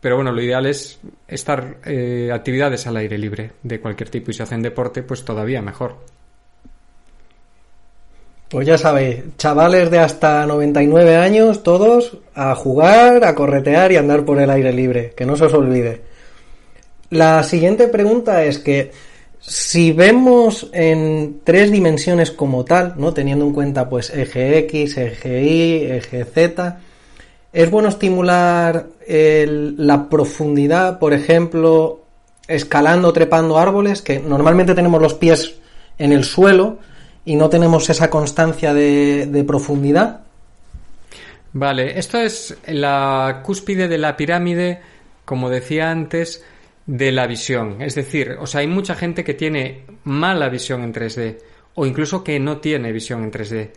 pero 0.06 0.14
bueno, 0.14 0.30
lo 0.30 0.40
ideal 0.40 0.66
es 0.66 1.00
estar 1.26 1.78
eh, 1.84 2.30
actividades 2.32 2.86
al 2.86 2.96
aire 2.96 3.18
libre 3.18 3.50
de 3.64 3.80
cualquier 3.80 4.08
tipo 4.08 4.30
y 4.30 4.34
si 4.34 4.40
hacen 4.40 4.62
deporte, 4.62 5.02
pues 5.02 5.24
todavía 5.24 5.60
mejor. 5.62 5.96
Pues 8.48 8.68
ya 8.68 8.78
sabéis, 8.78 9.24
chavales 9.36 9.90
de 9.90 9.98
hasta 9.98 10.46
99 10.46 11.16
años, 11.16 11.64
todos 11.64 12.18
a 12.36 12.54
jugar, 12.54 13.24
a 13.24 13.34
corretear 13.34 13.90
y 13.90 13.96
andar 13.96 14.24
por 14.24 14.40
el 14.40 14.48
aire 14.48 14.72
libre, 14.72 15.12
que 15.16 15.26
no 15.26 15.34
se 15.34 15.46
os 15.46 15.54
olvide. 15.54 16.02
La 17.10 17.42
siguiente 17.42 17.88
pregunta 17.88 18.44
es 18.44 18.60
que 18.60 18.92
si 19.40 19.90
vemos 19.90 20.70
en 20.72 21.40
tres 21.42 21.72
dimensiones 21.72 22.30
como 22.30 22.64
tal, 22.64 22.94
¿no? 22.96 23.12
Teniendo 23.12 23.44
en 23.44 23.52
cuenta 23.52 23.88
pues 23.88 24.10
eje 24.10 24.56
X, 24.58 24.98
eje 24.98 25.42
Y, 25.42 25.90
eje 25.90 26.24
Z, 26.24 26.78
es 27.56 27.70
bueno 27.70 27.88
estimular 27.88 28.86
la 29.08 30.10
profundidad, 30.10 30.98
por 30.98 31.14
ejemplo, 31.14 32.04
escalando, 32.46 33.14
trepando 33.14 33.56
árboles, 33.56 34.02
que 34.02 34.18
normalmente 34.18 34.74
tenemos 34.74 35.00
los 35.00 35.14
pies 35.14 35.54
en 35.96 36.12
el 36.12 36.24
suelo 36.24 36.80
y 37.24 37.34
no 37.34 37.48
tenemos 37.48 37.88
esa 37.88 38.10
constancia 38.10 38.74
de, 38.74 39.42
profundidad. 39.46 40.20
Vale, 41.54 41.98
esto 41.98 42.18
es 42.18 42.54
la 42.66 43.40
cúspide 43.42 43.88
de 43.88 43.96
la 43.96 44.18
pirámide, 44.18 44.82
como 45.24 45.48
decía 45.48 45.90
antes, 45.90 46.44
de 46.84 47.10
la 47.10 47.26
visión. 47.26 47.80
Es 47.80 47.94
decir, 47.94 48.36
o 48.38 48.46
sea, 48.46 48.60
hay 48.60 48.66
mucha 48.66 48.94
gente 48.94 49.24
que 49.24 49.32
tiene 49.32 49.86
mala 50.04 50.50
visión 50.50 50.82
en 50.82 50.92
3D 50.92 51.38
o 51.74 51.86
incluso 51.86 52.22
que 52.22 52.38
no 52.38 52.58
tiene 52.58 52.92
visión 52.92 53.24
en 53.24 53.32
3D. 53.32 53.70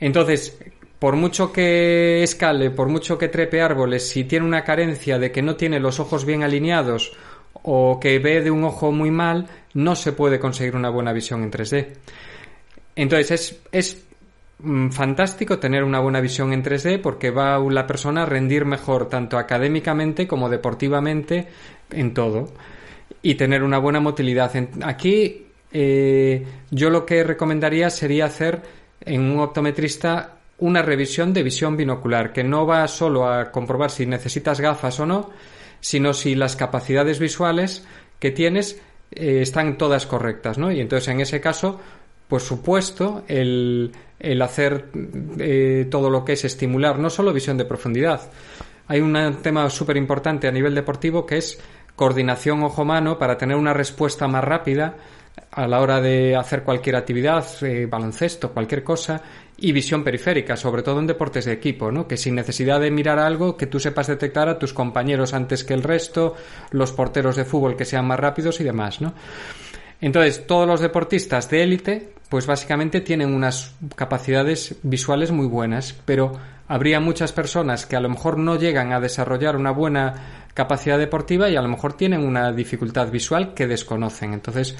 Entonces, 0.00 0.58
por 0.98 1.16
mucho 1.16 1.52
que 1.52 2.22
escale, 2.22 2.70
por 2.70 2.88
mucho 2.88 3.16
que 3.16 3.28
trepe 3.28 3.60
árboles, 3.60 4.08
si 4.08 4.24
tiene 4.24 4.46
una 4.46 4.64
carencia 4.64 5.18
de 5.18 5.30
que 5.30 5.42
no 5.42 5.56
tiene 5.56 5.78
los 5.78 6.00
ojos 6.00 6.24
bien 6.24 6.42
alineados 6.42 7.12
o 7.62 7.98
que 8.00 8.18
ve 8.18 8.40
de 8.42 8.50
un 8.50 8.64
ojo 8.64 8.90
muy 8.92 9.10
mal, 9.10 9.48
no 9.74 9.94
se 9.94 10.12
puede 10.12 10.38
conseguir 10.40 10.74
una 10.74 10.90
buena 10.90 11.12
visión 11.12 11.42
en 11.42 11.50
3D. 11.50 11.86
Entonces 12.96 13.30
es, 13.30 13.60
es 13.70 14.04
mm, 14.58 14.88
fantástico 14.90 15.58
tener 15.58 15.84
una 15.84 16.00
buena 16.00 16.20
visión 16.20 16.52
en 16.52 16.64
3D 16.64 17.00
porque 17.00 17.30
va 17.30 17.58
la 17.58 17.86
persona 17.86 18.22
a 18.22 18.26
rendir 18.26 18.64
mejor 18.64 19.08
tanto 19.08 19.38
académicamente 19.38 20.26
como 20.26 20.48
deportivamente 20.48 21.46
en 21.92 22.12
todo 22.12 22.52
y 23.22 23.36
tener 23.36 23.62
una 23.62 23.78
buena 23.78 24.00
motilidad. 24.00 24.52
Aquí 24.82 25.46
eh, 25.70 26.44
yo 26.70 26.90
lo 26.90 27.06
que 27.06 27.22
recomendaría 27.22 27.90
sería 27.90 28.26
hacer 28.26 28.62
en 29.00 29.22
un 29.22 29.40
optometrista 29.40 30.37
una 30.58 30.82
revisión 30.82 31.32
de 31.32 31.42
visión 31.42 31.76
binocular, 31.76 32.32
que 32.32 32.44
no 32.44 32.66
va 32.66 32.86
solo 32.88 33.28
a 33.28 33.50
comprobar 33.50 33.90
si 33.90 34.06
necesitas 34.06 34.60
gafas 34.60 34.98
o 35.00 35.06
no, 35.06 35.30
sino 35.80 36.12
si 36.12 36.34
las 36.34 36.56
capacidades 36.56 37.18
visuales 37.18 37.86
que 38.18 38.30
tienes 38.30 38.80
eh, 39.12 39.40
están 39.42 39.78
todas 39.78 40.06
correctas, 40.06 40.58
¿no? 40.58 40.72
Y 40.72 40.80
entonces 40.80 41.08
en 41.08 41.20
ese 41.20 41.40
caso, 41.40 41.80
por 42.26 42.40
supuesto, 42.40 43.22
el, 43.28 43.92
el 44.18 44.42
hacer 44.42 44.90
eh, 45.38 45.86
todo 45.90 46.10
lo 46.10 46.24
que 46.24 46.32
es 46.32 46.44
estimular 46.44 46.98
no 46.98 47.08
solo 47.08 47.32
visión 47.32 47.56
de 47.56 47.64
profundidad. 47.64 48.30
Hay 48.88 49.00
un 49.00 49.38
tema 49.42 49.68
súper 49.70 49.96
importante 49.96 50.48
a 50.48 50.52
nivel 50.52 50.74
deportivo 50.74 51.24
que 51.24 51.36
es 51.36 51.58
coordinación 51.94 52.62
ojo-mano 52.62 53.18
para 53.18 53.36
tener 53.36 53.56
una 53.56 53.74
respuesta 53.74 54.26
más 54.26 54.42
rápida 54.42 54.96
a 55.50 55.66
la 55.66 55.80
hora 55.80 56.00
de 56.00 56.36
hacer 56.36 56.62
cualquier 56.62 56.96
actividad, 56.96 57.46
eh, 57.62 57.86
baloncesto, 57.86 58.52
cualquier 58.52 58.82
cosa, 58.84 59.22
y 59.60 59.72
visión 59.72 60.04
periférica, 60.04 60.56
sobre 60.56 60.82
todo 60.82 61.00
en 61.00 61.06
deportes 61.06 61.44
de 61.44 61.52
equipo, 61.52 61.90
¿no? 61.90 62.06
Que 62.06 62.16
sin 62.16 62.36
necesidad 62.36 62.80
de 62.80 62.92
mirar 62.92 63.18
algo, 63.18 63.56
que 63.56 63.66
tú 63.66 63.80
sepas 63.80 64.06
detectar 64.06 64.48
a 64.48 64.58
tus 64.58 64.72
compañeros 64.72 65.34
antes 65.34 65.64
que 65.64 65.74
el 65.74 65.82
resto, 65.82 66.36
los 66.70 66.92
porteros 66.92 67.34
de 67.34 67.44
fútbol 67.44 67.76
que 67.76 67.84
sean 67.84 68.06
más 68.06 68.20
rápidos 68.20 68.60
y 68.60 68.64
demás, 68.64 69.00
¿no? 69.00 69.14
Entonces, 70.00 70.46
todos 70.46 70.68
los 70.68 70.80
deportistas 70.80 71.50
de 71.50 71.64
élite, 71.64 72.12
pues 72.28 72.46
básicamente 72.46 73.00
tienen 73.00 73.34
unas 73.34 73.74
capacidades 73.96 74.76
visuales 74.84 75.32
muy 75.32 75.46
buenas, 75.46 75.92
pero 76.04 76.38
habría 76.68 77.00
muchas 77.00 77.32
personas 77.32 77.84
que 77.84 77.96
a 77.96 78.00
lo 78.00 78.08
mejor 78.08 78.38
no 78.38 78.56
llegan 78.56 78.92
a 78.92 79.00
desarrollar 79.00 79.56
una 79.56 79.72
buena 79.72 80.44
capacidad 80.54 80.98
deportiva 80.98 81.48
y 81.48 81.56
a 81.56 81.62
lo 81.62 81.68
mejor 81.68 81.94
tienen 81.94 82.24
una 82.24 82.52
dificultad 82.52 83.10
visual 83.10 83.54
que 83.54 83.66
desconocen. 83.66 84.34
Entonces, 84.34 84.76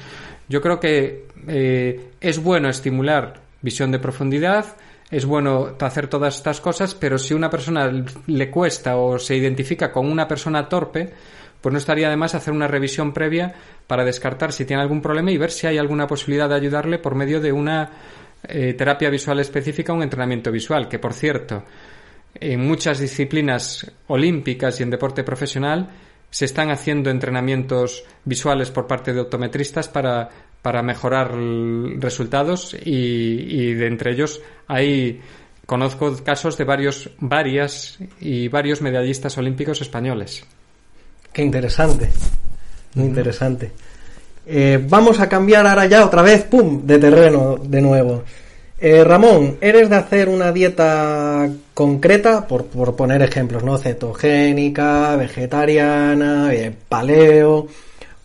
yo 0.48 0.60
creo 0.60 0.78
que 0.78 1.26
eh, 1.48 2.10
es 2.20 2.40
bueno 2.40 2.68
estimular 2.68 3.47
visión 3.62 3.90
de 3.90 3.98
profundidad, 3.98 4.76
es 5.10 5.24
bueno 5.24 5.76
hacer 5.80 6.08
todas 6.08 6.36
estas 6.36 6.60
cosas, 6.60 6.94
pero 6.94 7.18
si 7.18 7.34
una 7.34 7.48
persona 7.48 7.90
le 8.26 8.50
cuesta 8.50 8.96
o 8.96 9.18
se 9.18 9.36
identifica 9.36 9.90
con 9.90 10.10
una 10.10 10.28
persona 10.28 10.68
torpe, 10.68 11.12
pues 11.60 11.72
no 11.72 11.78
estaría 11.78 12.10
de 12.10 12.16
más 12.16 12.34
hacer 12.34 12.52
una 12.52 12.68
revisión 12.68 13.12
previa 13.12 13.52
para 13.86 14.04
descartar 14.04 14.52
si 14.52 14.64
tiene 14.64 14.82
algún 14.82 15.00
problema 15.00 15.30
y 15.30 15.38
ver 15.38 15.50
si 15.50 15.66
hay 15.66 15.78
alguna 15.78 16.06
posibilidad 16.06 16.48
de 16.48 16.54
ayudarle 16.54 16.98
por 16.98 17.14
medio 17.14 17.40
de 17.40 17.52
una 17.52 17.90
eh, 18.44 18.74
terapia 18.74 19.10
visual 19.10 19.40
específica 19.40 19.92
un 19.92 20.02
entrenamiento 20.02 20.52
visual, 20.52 20.88
que 20.88 20.98
por 20.98 21.14
cierto, 21.14 21.64
en 22.34 22.60
muchas 22.60 23.00
disciplinas 23.00 23.90
olímpicas 24.06 24.78
y 24.78 24.82
en 24.84 24.90
deporte 24.90 25.24
profesional 25.24 25.88
se 26.30 26.44
están 26.44 26.70
haciendo 26.70 27.10
entrenamientos 27.10 28.04
visuales 28.24 28.70
por 28.70 28.86
parte 28.86 29.12
de 29.12 29.20
optometristas 29.20 29.88
para 29.88 30.28
para 30.62 30.82
mejorar 30.82 31.32
resultados 31.98 32.76
y, 32.84 33.74
de 33.74 33.86
entre 33.86 34.12
ellos 34.12 34.40
hay 34.66 35.20
conozco 35.66 36.16
casos 36.24 36.56
de 36.56 36.64
varios 36.64 37.10
varias 37.20 37.98
y 38.20 38.48
varios 38.48 38.82
medallistas 38.82 39.36
olímpicos 39.38 39.80
españoles. 39.80 40.44
Qué 41.32 41.42
interesante, 41.42 42.10
muy 42.94 43.06
interesante. 43.06 43.72
Eh, 44.46 44.82
vamos 44.88 45.20
a 45.20 45.28
cambiar 45.28 45.66
ahora 45.66 45.86
ya 45.86 46.06
otra 46.06 46.22
vez, 46.22 46.44
pum, 46.44 46.86
de 46.86 46.98
terreno 46.98 47.58
de 47.62 47.82
nuevo. 47.82 48.24
Eh, 48.80 49.02
Ramón, 49.02 49.58
¿eres 49.60 49.90
de 49.90 49.96
hacer 49.96 50.28
una 50.28 50.52
dieta 50.52 51.50
concreta, 51.74 52.46
por, 52.46 52.66
por 52.66 52.94
poner 52.94 53.20
ejemplos, 53.22 53.64
¿no? 53.64 53.76
Cetogénica, 53.76 55.16
vegetariana, 55.16 56.54
eh, 56.54 56.72
paleo, 56.88 57.66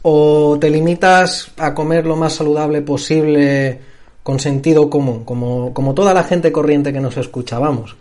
¿O 0.04 0.58
te 0.60 0.70
limitas 0.70 1.52
a 1.58 1.74
comer 1.74 2.06
lo 2.06 2.16
más 2.16 2.34
saludable 2.34 2.82
posible 2.82 3.80
con 4.22 4.40
sentido 4.40 4.90
común, 4.90 5.24
como, 5.24 5.74
como 5.74 5.94
toda 5.94 6.14
la 6.14 6.24
gente 6.24 6.52
corriente 6.52 6.94
que 6.94 7.00
nos 7.00 7.18
escucha? 7.18 7.58
Vamos. 7.58 7.96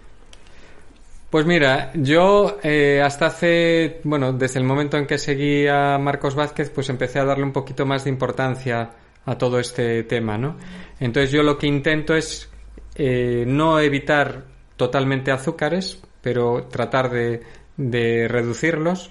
Pues 1.31 1.47
mira, 1.47 1.91
yo 1.95 2.59
eh, 2.63 3.01
hasta 3.03 3.27
hace, 3.27 4.01
bueno, 4.05 4.35
desde 4.35 4.59
el 4.59 4.67
momento 4.67 4.99
en 4.99 5.07
que 5.07 5.17
seguí 5.17 5.67
a 5.67 5.97
Marcos 5.97 6.35
Vázquez, 6.35 6.69
pues 6.69 6.91
empecé 6.91 7.21
a 7.21 7.25
darle 7.25 7.45
un 7.45 7.53
poquito 7.53 7.87
más 7.87 8.05
de 8.05 8.11
importancia 8.11 8.91
a 9.25 9.39
todo 9.39 9.59
este 9.59 10.03
tema, 10.03 10.37
¿no? 10.37 10.57
Entonces 11.01 11.31
yo 11.31 11.43
lo 11.43 11.57
que 11.57 11.67
intento 11.67 12.15
es 12.15 12.51
eh, 12.97 13.45
no 13.47 13.81
evitar 13.81 14.45
totalmente 14.77 15.31
azúcares, 15.31 16.03
pero 16.21 16.65
tratar 16.65 17.11
de, 17.11 17.43
de 17.79 18.29
reducirlos. 18.29 19.11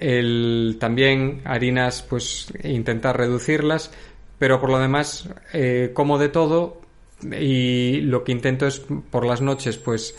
El, 0.00 0.76
también 0.80 1.42
harinas, 1.44 2.02
pues 2.02 2.52
intentar 2.62 3.16
reducirlas, 3.16 3.90
pero 4.38 4.60
por 4.60 4.70
lo 4.70 4.78
demás 4.78 5.28
eh, 5.52 5.90
como 5.94 6.18
de 6.18 6.28
todo 6.28 6.80
y 7.22 8.00
lo 8.02 8.24
que 8.24 8.32
intento 8.32 8.66
es 8.66 8.82
por 9.10 9.24
las 9.24 9.40
noches, 9.40 9.78
pues 9.78 10.14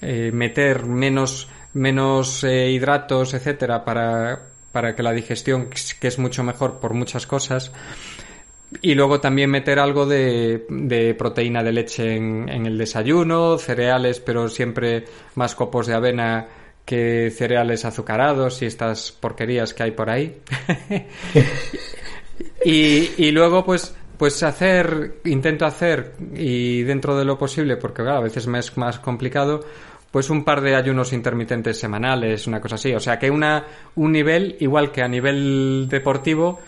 eh, 0.00 0.30
meter 0.32 0.84
menos 0.86 1.48
menos 1.72 2.44
eh, 2.44 2.70
hidratos, 2.70 3.34
etcétera, 3.34 3.84
para, 3.84 4.40
para 4.72 4.94
que 4.94 5.02
la 5.02 5.12
digestión, 5.12 5.68
que 5.68 6.08
es 6.08 6.18
mucho 6.18 6.42
mejor 6.42 6.80
por 6.80 6.94
muchas 6.94 7.26
cosas, 7.26 7.72
y 8.82 8.94
luego 8.94 9.20
también 9.20 9.50
meter 9.50 9.78
algo 9.78 10.06
de, 10.06 10.66
de 10.68 11.14
proteína 11.14 11.62
de 11.62 11.72
leche 11.72 12.16
en, 12.16 12.48
en, 12.48 12.66
el 12.66 12.78
desayuno, 12.78 13.58
cereales, 13.58 14.20
pero 14.20 14.48
siempre 14.48 15.04
más 15.34 15.54
copos 15.54 15.86
de 15.86 15.94
avena 15.94 16.46
que 16.90 17.30
cereales 17.30 17.84
azucarados 17.84 18.62
y 18.62 18.66
estas 18.66 19.12
porquerías 19.12 19.74
que 19.74 19.84
hay 19.84 19.92
por 19.92 20.10
ahí. 20.10 20.40
y, 22.64 23.10
y 23.16 23.30
luego, 23.30 23.64
pues, 23.64 23.94
pues 24.18 24.42
hacer, 24.42 25.20
intento 25.22 25.66
hacer, 25.66 26.14
y 26.34 26.82
dentro 26.82 27.16
de 27.16 27.24
lo 27.24 27.38
posible, 27.38 27.76
porque 27.76 28.02
claro, 28.02 28.18
a 28.18 28.22
veces 28.22 28.48
me 28.48 28.58
es 28.58 28.76
más 28.76 28.98
complicado, 28.98 29.60
pues 30.10 30.30
un 30.30 30.42
par 30.42 30.62
de 30.62 30.74
ayunos 30.74 31.12
intermitentes 31.12 31.78
semanales, 31.78 32.48
una 32.48 32.60
cosa 32.60 32.74
así. 32.74 32.92
O 32.92 32.98
sea 32.98 33.20
que 33.20 33.30
una, 33.30 33.66
un 33.94 34.10
nivel, 34.10 34.56
igual 34.58 34.90
que 34.90 35.02
a 35.02 35.06
nivel 35.06 35.86
deportivo, 35.88 36.58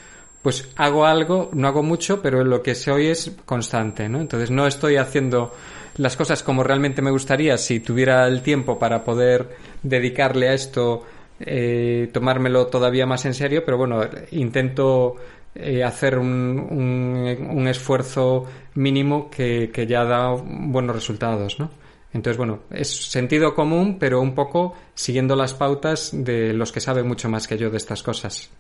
pues 0.41 0.71
hago 0.77 1.05
algo, 1.05 1.51
no 1.53 1.67
hago 1.67 1.83
mucho, 1.83 2.23
pero 2.23 2.45
lo 2.45 2.63
que 2.63 2.77
soy 2.77 3.09
es 3.09 3.33
constante, 3.45 4.09
¿no? 4.09 4.21
Entonces 4.21 4.53
no 4.53 4.69
estoy 4.69 4.99
haciendo 4.99 5.53
las 5.97 6.17
cosas 6.17 6.45
como 6.45 6.63
realmente 6.63 7.03
me 7.03 7.11
gustaría 7.11 7.59
si 7.59 7.81
tuviera 7.81 8.27
el 8.29 8.43
tiempo 8.43 8.79
para 8.79 9.05
poder 9.05 9.72
dedicarle 9.83 10.49
a 10.49 10.55
esto, 10.55 11.05
eh, 11.41 12.09
tomármelo 12.13 12.67
todavía 12.67 13.07
más 13.07 13.25
en 13.25 13.35
serio, 13.35 13.63
pero 13.65 13.79
bueno, 13.79 14.01
intento 14.31 15.17
eh, 15.55 15.83
hacer 15.83 16.19
un, 16.19 16.29
un, 16.29 17.49
un, 17.51 17.69
esfuerzo 17.69 18.47
mínimo 18.75 19.29
que, 19.31 19.71
que 19.73 19.87
ya 19.87 20.05
da 20.05 20.31
buenos 20.31 20.97
resultados, 20.97 21.59
¿no? 21.59 21.71
Entonces, 22.15 22.37
bueno, 22.37 22.61
es 22.71 23.11
sentido 23.11 23.55
común, 23.55 23.97
pero 23.99 24.21
un 24.21 24.35
poco 24.35 24.75
siguiendo 24.95 25.35
las 25.35 25.55
pautas 25.55 26.11
de 26.13 26.53
los 26.53 26.71
que 26.71 26.81
saben 26.81 27.09
mucho 27.09 27.29
más 27.29 27.49
que 27.49 27.57
yo 27.57 27.71
de 27.71 27.79
estas 27.79 28.03
cosas. 28.03 28.51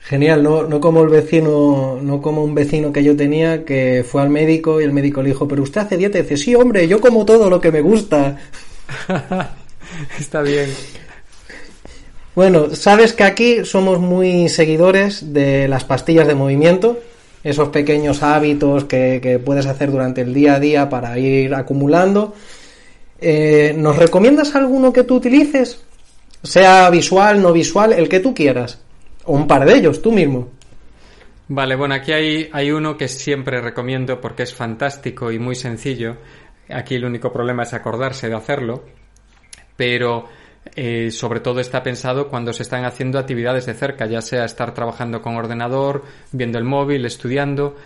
Genial, 0.00 0.42
no, 0.42 0.62
no 0.62 0.80
como 0.80 1.02
el 1.02 1.08
vecino, 1.08 1.98
no 2.00 2.22
como 2.22 2.44
un 2.44 2.54
vecino 2.54 2.92
que 2.92 3.02
yo 3.02 3.16
tenía 3.16 3.64
que 3.64 4.04
fue 4.08 4.22
al 4.22 4.30
médico 4.30 4.80
y 4.80 4.84
el 4.84 4.92
médico 4.92 5.20
le 5.20 5.30
dijo, 5.30 5.48
pero 5.48 5.62
usted 5.62 5.80
hace 5.80 5.96
dieta 5.96 6.18
y 6.18 6.22
dice, 6.22 6.36
sí, 6.36 6.54
hombre, 6.54 6.86
yo 6.86 7.00
como 7.00 7.24
todo 7.24 7.50
lo 7.50 7.60
que 7.60 7.72
me 7.72 7.80
gusta. 7.80 8.36
Está 10.18 10.42
bien. 10.42 10.70
Bueno, 12.34 12.74
sabes 12.74 13.12
que 13.12 13.24
aquí 13.24 13.64
somos 13.64 13.98
muy 13.98 14.48
seguidores 14.48 15.32
de 15.32 15.68
las 15.68 15.84
pastillas 15.84 16.26
de 16.26 16.34
movimiento, 16.34 17.00
esos 17.42 17.70
pequeños 17.70 18.22
hábitos 18.22 18.84
que, 18.84 19.20
que 19.22 19.38
puedes 19.38 19.66
hacer 19.66 19.90
durante 19.90 20.20
el 20.20 20.34
día 20.34 20.56
a 20.56 20.60
día 20.60 20.88
para 20.88 21.18
ir 21.18 21.54
acumulando. 21.54 22.34
Eh, 23.20 23.74
¿Nos 23.76 23.96
recomiendas 23.96 24.54
alguno 24.54 24.92
que 24.92 25.04
tú 25.04 25.16
utilices? 25.16 25.82
Sea 26.42 26.90
visual, 26.90 27.40
no 27.40 27.52
visual, 27.52 27.92
el 27.92 28.08
que 28.08 28.20
tú 28.20 28.34
quieras. 28.34 28.80
O 29.24 29.32
un 29.32 29.46
par 29.46 29.64
de 29.64 29.74
ellos, 29.74 30.02
tú 30.02 30.12
mismo. 30.12 30.50
Vale, 31.48 31.76
bueno, 31.76 31.94
aquí 31.94 32.12
hay, 32.12 32.50
hay 32.52 32.70
uno 32.70 32.96
que 32.96 33.08
siempre 33.08 33.60
recomiendo 33.60 34.20
porque 34.20 34.42
es 34.42 34.52
fantástico 34.52 35.32
y 35.32 35.38
muy 35.38 35.54
sencillo. 35.54 36.16
Aquí 36.68 36.96
el 36.96 37.04
único 37.04 37.32
problema 37.32 37.62
es 37.62 37.72
acordarse 37.72 38.28
de 38.28 38.34
hacerlo. 38.34 38.84
Pero 39.76 40.28
eh, 40.74 41.10
sobre 41.10 41.40
todo 41.40 41.60
está 41.60 41.82
pensado 41.82 42.28
cuando 42.28 42.52
se 42.52 42.62
están 42.62 42.84
haciendo 42.84 43.18
actividades 43.18 43.66
de 43.66 43.74
cerca, 43.74 44.06
ya 44.06 44.20
sea 44.20 44.44
estar 44.44 44.74
trabajando 44.74 45.22
con 45.22 45.36
ordenador, 45.36 46.04
viendo 46.32 46.58
el 46.58 46.64
móvil, 46.64 47.04
estudiando, 47.04 47.76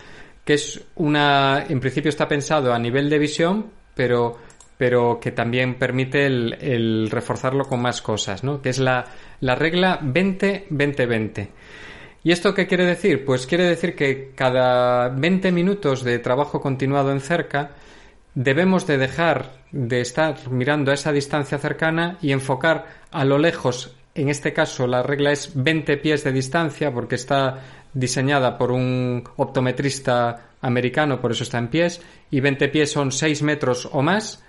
que 0.44 0.55
es 0.55 0.81
una, 0.96 1.64
en 1.68 1.81
principio 1.81 2.09
está 2.09 2.26
pensado 2.26 2.72
a 2.72 2.79
nivel 2.79 3.11
de 3.11 3.18
visión, 3.18 3.66
pero, 3.94 4.38
pero 4.79 5.18
que 5.20 5.33
también 5.33 5.79
permite 5.79 6.26
el, 6.26 6.55
el 6.61 7.11
reforzarlo 7.11 7.64
con 7.64 7.83
más 7.83 8.00
cosas, 8.00 8.42
¿no? 8.42 8.62
Que 8.62 8.70
es 8.70 8.79
la, 8.79 9.05
la 9.40 9.55
regla 9.55 10.00
20-20-20. 10.00 11.48
¿Y 12.22 12.33
esto 12.33 12.53
qué 12.55 12.66
quiere 12.66 12.85
decir? 12.85 13.24
Pues 13.24 13.46
quiere 13.46 13.64
decir 13.64 13.94
que 13.94 14.33
cada 14.35 15.09
20 15.09 15.53
minutos 15.53 16.05
de 16.05 16.18
trabajo 16.18 16.61
continuado 16.61 17.12
en 17.12 17.20
cerca, 17.20 17.70
debemos 18.34 18.86
de 18.86 18.98
dejar 18.98 19.52
de 19.72 20.00
estar 20.00 20.50
mirando 20.50 20.90
a 20.90 20.94
esa 20.94 21.12
distancia 21.12 21.58
cercana 21.58 22.18
y 22.20 22.32
enfocar 22.32 22.86
a 23.10 23.24
lo 23.24 23.38
lejos. 23.38 23.96
En 24.14 24.28
este 24.28 24.52
caso 24.52 24.86
la 24.86 25.02
regla 25.02 25.32
es 25.32 25.52
20 25.54 25.96
pies 25.98 26.24
de 26.24 26.32
distancia 26.32 26.92
porque 26.92 27.14
está 27.14 27.60
diseñada 27.92 28.58
por 28.58 28.70
un 28.72 29.24
optometrista 29.36 30.50
americano, 30.60 31.20
por 31.20 31.32
eso 31.32 31.42
está 31.42 31.58
en 31.58 31.68
pies, 31.68 32.00
y 32.30 32.40
20 32.40 32.68
pies 32.68 32.92
son 32.92 33.12
6 33.12 33.42
metros 33.42 33.88
o 33.90 34.02
más, 34.02 34.42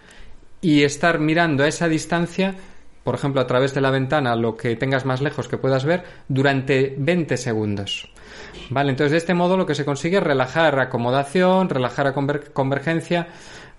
y 0.62 0.84
estar 0.84 1.20
mirando 1.20 1.64
a 1.64 1.68
esa 1.68 1.88
distancia, 1.88 2.56
por 3.04 3.16
ejemplo, 3.16 3.42
a 3.42 3.48
través 3.48 3.74
de 3.74 3.82
la 3.82 3.90
ventana, 3.90 4.36
lo 4.36 4.56
que 4.56 4.76
tengas 4.76 5.06
más 5.06 5.22
lejos 5.22 5.48
que 5.48 5.58
puedas 5.58 5.86
ver, 5.86 6.04
durante 6.28 6.96
20 6.98 7.38
segundos. 7.38 8.12
Vale, 8.70 8.92
entonces 8.92 9.12
de 9.12 9.18
este 9.18 9.34
modo 9.34 9.58
lo 9.58 9.66
que 9.66 9.76
se 9.76 9.86
consigue 9.86 10.18
es 10.18 10.24
relajar 10.24 10.80
acomodación, 10.80 11.70
relajar 11.70 12.08
a 12.08 12.14
conver 12.14 12.52
convergencia, 12.54 13.28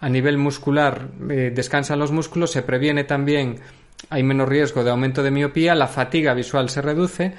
a 0.03 0.09
nivel 0.09 0.37
muscular 0.37 1.09
eh, 1.31 1.53
descansan 1.55 2.01
los 2.01 2.11
músculos, 2.11 2.51
se 2.51 2.63
previene 2.63 3.05
también, 3.05 3.61
hay 4.11 4.25
menos 4.25 4.49
riesgo 4.49 4.83
de 4.83 4.91
aumento 4.91 5.23
de 5.23 5.31
miopía, 5.31 5.77
la 5.77 5.87
fatiga 5.87 6.35
visual 6.35 6.69
se 6.69 6.83
reduce, 6.83 7.33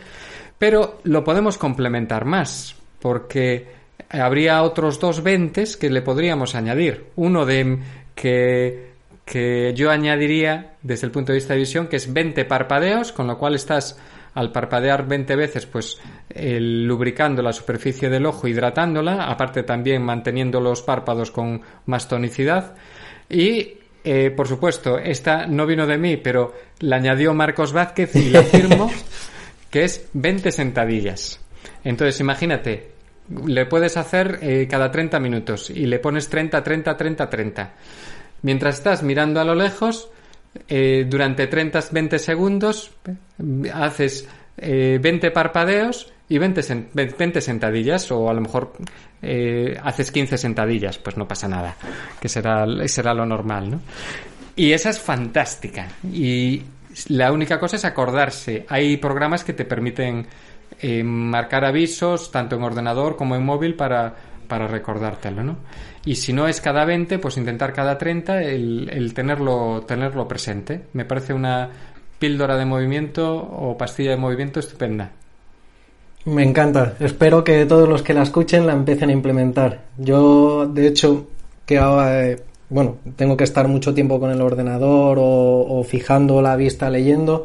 pero 0.57 1.01
lo 1.03 1.25
podemos 1.25 1.57
complementar 1.57 2.23
más, 2.23 2.73
porque 3.01 3.67
habría 4.09 4.63
otros 4.63 4.97
dos 4.97 5.21
ventes 5.21 5.75
que 5.75 5.89
le 5.89 6.01
podríamos 6.01 6.55
añadir. 6.55 7.07
Uno 7.17 7.45
de 7.45 7.79
que, 8.15 8.91
que 9.25 9.73
yo 9.75 9.91
añadiría 9.91 10.75
desde 10.81 11.07
el 11.07 11.11
punto 11.11 11.33
de 11.33 11.39
vista 11.39 11.53
de 11.53 11.59
visión, 11.59 11.87
que 11.87 11.97
es 11.97 12.13
20 12.13 12.45
parpadeos, 12.45 13.11
con 13.11 13.27
lo 13.27 13.37
cual 13.37 13.55
estás 13.55 13.99
al 14.33 14.51
parpadear 14.51 15.07
20 15.07 15.35
veces, 15.35 15.65
pues 15.65 15.99
lubricando 16.35 17.41
la 17.41 17.53
superficie 17.53 18.09
del 18.09 18.25
ojo, 18.25 18.47
hidratándola, 18.47 19.25
aparte 19.25 19.63
también 19.63 20.01
manteniendo 20.01 20.59
los 20.59 20.81
párpados 20.81 21.31
con 21.31 21.61
más 21.85 22.07
tonicidad. 22.07 22.75
Y, 23.29 23.73
eh, 24.03 24.31
por 24.31 24.47
supuesto, 24.47 24.97
esta 24.97 25.45
no 25.45 25.65
vino 25.65 25.85
de 25.85 25.97
mí, 25.97 26.17
pero 26.17 26.53
la 26.79 26.97
añadió 26.97 27.33
Marcos 27.33 27.73
Vázquez 27.73 28.15
y 28.15 28.29
la 28.29 28.43
firmo, 28.43 28.91
que 29.69 29.83
es 29.83 30.09
20 30.13 30.51
sentadillas. 30.51 31.39
Entonces, 31.83 32.19
imagínate, 32.19 32.91
le 33.45 33.65
puedes 33.65 33.97
hacer 33.97 34.39
eh, 34.41 34.67
cada 34.69 34.91
30 34.91 35.19
minutos 35.19 35.69
y 35.69 35.85
le 35.85 35.99
pones 35.99 36.29
30, 36.29 36.63
30, 36.63 36.97
30, 36.97 37.29
30. 37.29 37.73
Mientras 38.41 38.75
estás 38.75 39.03
mirando 39.03 39.39
a 39.39 39.45
lo 39.45 39.55
lejos, 39.55 40.09
eh, 40.67 41.05
durante 41.07 41.49
30-20 41.49 42.17
segundos 42.17 42.91
haces 43.73 44.27
eh, 44.57 44.99
20 45.01 45.31
parpadeos 45.31 46.11
y 46.29 46.37
20, 46.37 46.89
20, 46.93 47.41
sentadillas 47.41 48.11
o 48.11 48.29
a 48.29 48.33
lo 48.33 48.41
mejor 48.41 48.73
eh, 49.21 49.77
haces 49.83 50.11
15 50.11 50.37
sentadillas, 50.37 50.97
pues 50.97 51.17
no 51.17 51.27
pasa 51.27 51.47
nada, 51.47 51.75
que 52.19 52.29
será, 52.29 52.65
será 52.87 53.13
lo 53.13 53.25
normal, 53.25 53.71
¿no? 53.71 53.81
Y 54.55 54.71
esa 54.71 54.91
es 54.91 54.99
fantástica. 54.99 55.87
Y 56.11 56.61
la 57.07 57.31
única 57.31 57.59
cosa 57.59 57.75
es 57.75 57.85
acordarse. 57.85 58.65
Hay 58.69 58.97
programas 58.97 59.43
que 59.43 59.53
te 59.53 59.65
permiten 59.65 60.27
eh, 60.79 61.03
marcar 61.03 61.65
avisos, 61.65 62.31
tanto 62.31 62.55
en 62.55 62.63
ordenador 62.63 63.15
como 63.15 63.35
en 63.35 63.43
móvil, 63.43 63.75
para, 63.75 64.15
para 64.47 64.67
recordártelo, 64.67 65.43
¿no? 65.43 65.57
Y 66.05 66.15
si 66.15 66.33
no 66.33 66.47
es 66.47 66.61
cada 66.61 66.85
20, 66.85 67.19
pues 67.19 67.37
intentar 67.37 67.73
cada 67.73 67.97
30 67.97 68.43
el, 68.43 69.13
tenerlo, 69.13 69.83
tenerlo 69.87 70.27
presente. 70.27 70.87
Me 70.93 71.05
parece 71.05 71.33
una 71.33 71.69
píldora 72.19 72.57
de 72.57 72.65
movimiento 72.65 73.35
o 73.35 73.77
pastilla 73.77 74.11
de 74.11 74.17
movimiento 74.17 74.59
estupenda. 74.59 75.11
Me 76.25 76.43
encanta. 76.43 76.95
Espero 76.99 77.43
que 77.43 77.65
todos 77.65 77.87
los 77.87 78.01
que 78.01 78.13
la 78.13 78.23
escuchen 78.23 78.65
la 78.65 78.73
empiecen 78.73 79.09
a 79.09 79.13
implementar. 79.13 79.81
Yo, 79.97 80.67
de 80.67 80.87
hecho, 80.87 81.27
que 81.65 81.77
ahora, 81.77 82.27
eh, 82.27 82.39
bueno, 82.69 82.97
tengo 83.15 83.35
que 83.35 83.43
estar 83.43 83.67
mucho 83.67 83.93
tiempo 83.93 84.19
con 84.19 84.31
el 84.31 84.41
ordenador 84.41 85.17
o, 85.19 85.79
o 85.79 85.83
fijando 85.83 86.41
la 86.41 86.55
vista 86.55 86.89
leyendo 86.89 87.43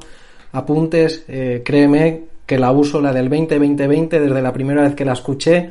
apuntes, 0.53 1.25
eh, 1.29 1.63
créeme 1.65 2.25
que 2.47 2.59
la 2.59 2.73
uso, 2.73 3.01
la 3.01 3.13
del 3.13 3.31
20-20-20, 3.31 4.09
desde 4.09 4.43
la 4.43 4.53
primera 4.53 4.83
vez 4.83 4.95
que 4.95 5.05
la 5.05 5.13
escuché, 5.13 5.71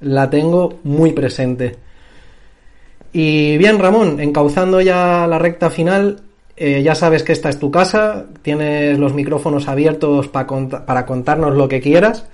la 0.00 0.30
tengo 0.30 0.78
muy 0.84 1.12
presente. 1.12 1.76
Y 3.12 3.56
bien, 3.58 3.78
Ramón, 3.78 4.20
encauzando 4.20 4.80
ya 4.80 5.26
la 5.26 5.38
recta 5.38 5.70
final, 5.70 6.20
eh, 6.56 6.82
ya 6.82 6.94
sabes 6.94 7.22
que 7.22 7.32
esta 7.32 7.48
es 7.48 7.58
tu 7.58 7.70
casa, 7.70 8.26
tienes 8.42 8.98
los 8.98 9.14
micrófonos 9.14 9.68
abiertos 9.68 10.28
para 10.28 11.06
contarnos 11.06 11.54
lo 11.54 11.68
que 11.68 11.80
quieras. 11.80 12.26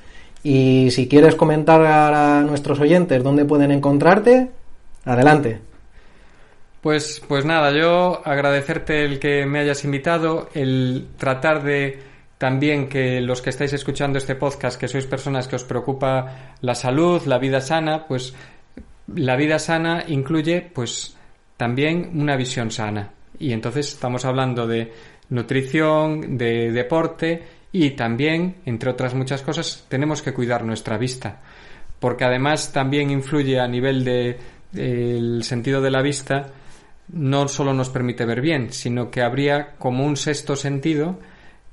Y 0.42 0.90
si 0.90 1.08
quieres 1.08 1.36
comentar 1.36 1.80
a 1.82 2.42
nuestros 2.42 2.78
oyentes 2.80 3.22
dónde 3.22 3.44
pueden 3.44 3.70
encontrarte, 3.70 4.50
adelante. 5.04 5.60
Pues, 6.82 7.22
pues 7.26 7.46
nada, 7.46 7.70
yo 7.70 8.20
agradecerte 8.26 9.06
el 9.06 9.18
que 9.18 9.46
me 9.46 9.60
hayas 9.60 9.84
invitado, 9.84 10.50
el 10.52 11.06
tratar 11.16 11.62
de 11.62 11.98
también 12.44 12.90
que 12.90 13.22
los 13.22 13.40
que 13.40 13.48
estáis 13.48 13.72
escuchando 13.72 14.18
este 14.18 14.34
podcast, 14.34 14.78
que 14.78 14.86
sois 14.86 15.06
personas 15.08 15.48
que 15.48 15.56
os 15.56 15.64
preocupa 15.64 16.52
la 16.60 16.74
salud, 16.74 17.24
la 17.24 17.38
vida 17.38 17.62
sana, 17.62 18.04
pues 18.04 18.34
la 19.16 19.34
vida 19.34 19.58
sana 19.58 20.04
incluye 20.08 20.60
pues 20.60 21.16
también 21.56 22.10
una 22.12 22.36
visión 22.36 22.70
sana. 22.70 23.14
Y 23.38 23.54
entonces 23.54 23.94
estamos 23.94 24.26
hablando 24.26 24.66
de 24.66 24.92
nutrición, 25.30 26.36
de 26.36 26.70
deporte 26.70 27.42
y 27.72 27.92
también, 27.92 28.56
entre 28.66 28.90
otras 28.90 29.14
muchas 29.14 29.40
cosas, 29.40 29.86
tenemos 29.88 30.20
que 30.20 30.34
cuidar 30.34 30.66
nuestra 30.66 30.98
vista. 30.98 31.40
Porque 31.98 32.26
además 32.26 32.74
también 32.74 33.10
influye 33.10 33.58
a 33.58 33.66
nivel 33.66 34.04
de 34.04 34.36
el 34.74 35.44
sentido 35.44 35.80
de 35.80 35.90
la 35.90 36.02
vista, 36.02 36.52
no 37.08 37.48
solo 37.48 37.72
nos 37.72 37.88
permite 37.88 38.26
ver 38.26 38.42
bien, 38.42 38.70
sino 38.70 39.10
que 39.10 39.22
habría 39.22 39.76
como 39.78 40.04
un 40.04 40.18
sexto 40.18 40.56
sentido 40.56 41.18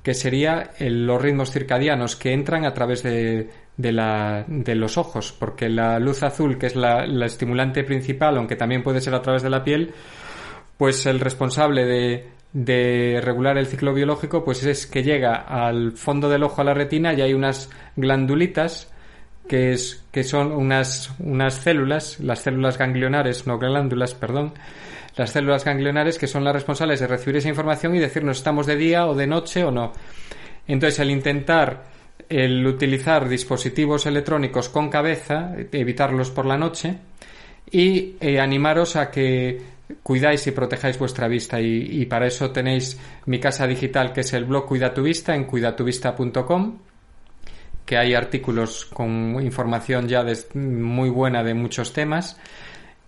que 0.02 0.14
sería 0.14 0.70
los 0.80 1.22
ritmos 1.22 1.52
circadianos 1.52 2.16
que 2.16 2.32
entran 2.32 2.64
a 2.64 2.74
través 2.74 3.02
de, 3.02 3.50
de, 3.76 3.92
la, 3.92 4.44
de 4.48 4.74
los 4.74 4.98
ojos, 4.98 5.34
porque 5.38 5.68
la 5.68 5.98
luz 5.98 6.22
azul, 6.22 6.58
que 6.58 6.66
es 6.66 6.76
la, 6.76 7.06
la, 7.06 7.26
estimulante 7.26 7.84
principal, 7.84 8.36
aunque 8.36 8.56
también 8.56 8.82
puede 8.82 9.00
ser 9.00 9.14
a 9.14 9.22
través 9.22 9.42
de 9.42 9.50
la 9.50 9.62
piel, 9.62 9.92
pues 10.76 11.06
el 11.06 11.20
responsable 11.20 11.84
de, 11.84 12.26
de 12.52 13.20
regular 13.22 13.56
el 13.58 13.66
ciclo 13.66 13.94
biológico, 13.94 14.44
pues 14.44 14.64
es 14.64 14.86
que 14.86 15.02
llega 15.02 15.36
al 15.36 15.92
fondo 15.92 16.28
del 16.28 16.42
ojo, 16.42 16.60
a 16.60 16.64
la 16.64 16.74
retina, 16.74 17.14
y 17.14 17.20
hay 17.20 17.34
unas 17.34 17.70
glandulitas 17.94 18.92
que, 19.48 19.72
es, 19.72 20.04
que 20.10 20.24
son 20.24 20.52
unas, 20.52 21.12
unas 21.20 21.54
células, 21.54 22.18
las 22.20 22.40
células 22.40 22.78
ganglionares, 22.78 23.46
no 23.46 23.58
glándulas, 23.58 24.14
perdón, 24.14 24.54
las 25.16 25.30
células 25.30 25.64
ganglionares 25.64 26.18
que 26.18 26.26
son 26.26 26.44
las 26.44 26.54
responsables 26.54 27.00
de 27.00 27.06
recibir 27.06 27.36
esa 27.36 27.48
información 27.48 27.94
y 27.94 27.98
decirnos 27.98 28.38
estamos 28.38 28.66
de 28.66 28.76
día 28.76 29.06
o 29.06 29.14
de 29.14 29.26
noche 29.26 29.64
o 29.64 29.70
no. 29.70 29.92
Entonces, 30.66 31.00
el 31.00 31.10
intentar 31.10 31.92
el 32.28 32.66
utilizar 32.66 33.28
dispositivos 33.28 34.06
electrónicos 34.06 34.68
con 34.68 34.88
cabeza, 34.88 35.54
evitarlos 35.70 36.30
por 36.30 36.46
la 36.46 36.56
noche 36.56 36.96
y 37.70 38.16
eh, 38.20 38.40
animaros 38.40 38.96
a 38.96 39.10
que 39.10 39.60
cuidáis 40.02 40.46
y 40.46 40.52
protejáis 40.52 40.98
vuestra 40.98 41.28
vista 41.28 41.60
y, 41.60 42.06
para 42.06 42.26
eso 42.26 42.50
tenéis 42.50 42.98
mi 43.26 43.38
casa 43.38 43.66
digital 43.66 44.12
que 44.12 44.22
es 44.22 44.32
el 44.32 44.46
blog 44.46 44.66
Cuida 44.66 44.94
tu 44.94 45.02
Vista 45.02 45.34
en 45.34 45.44
cuidatuvista.com 45.44 46.78
que 47.84 47.98
hay 47.98 48.14
artículos 48.14 48.86
con 48.86 49.38
información 49.42 50.08
ya 50.08 50.24
muy 50.54 51.10
buena 51.10 51.42
de 51.42 51.52
muchos 51.52 51.92
temas 51.92 52.38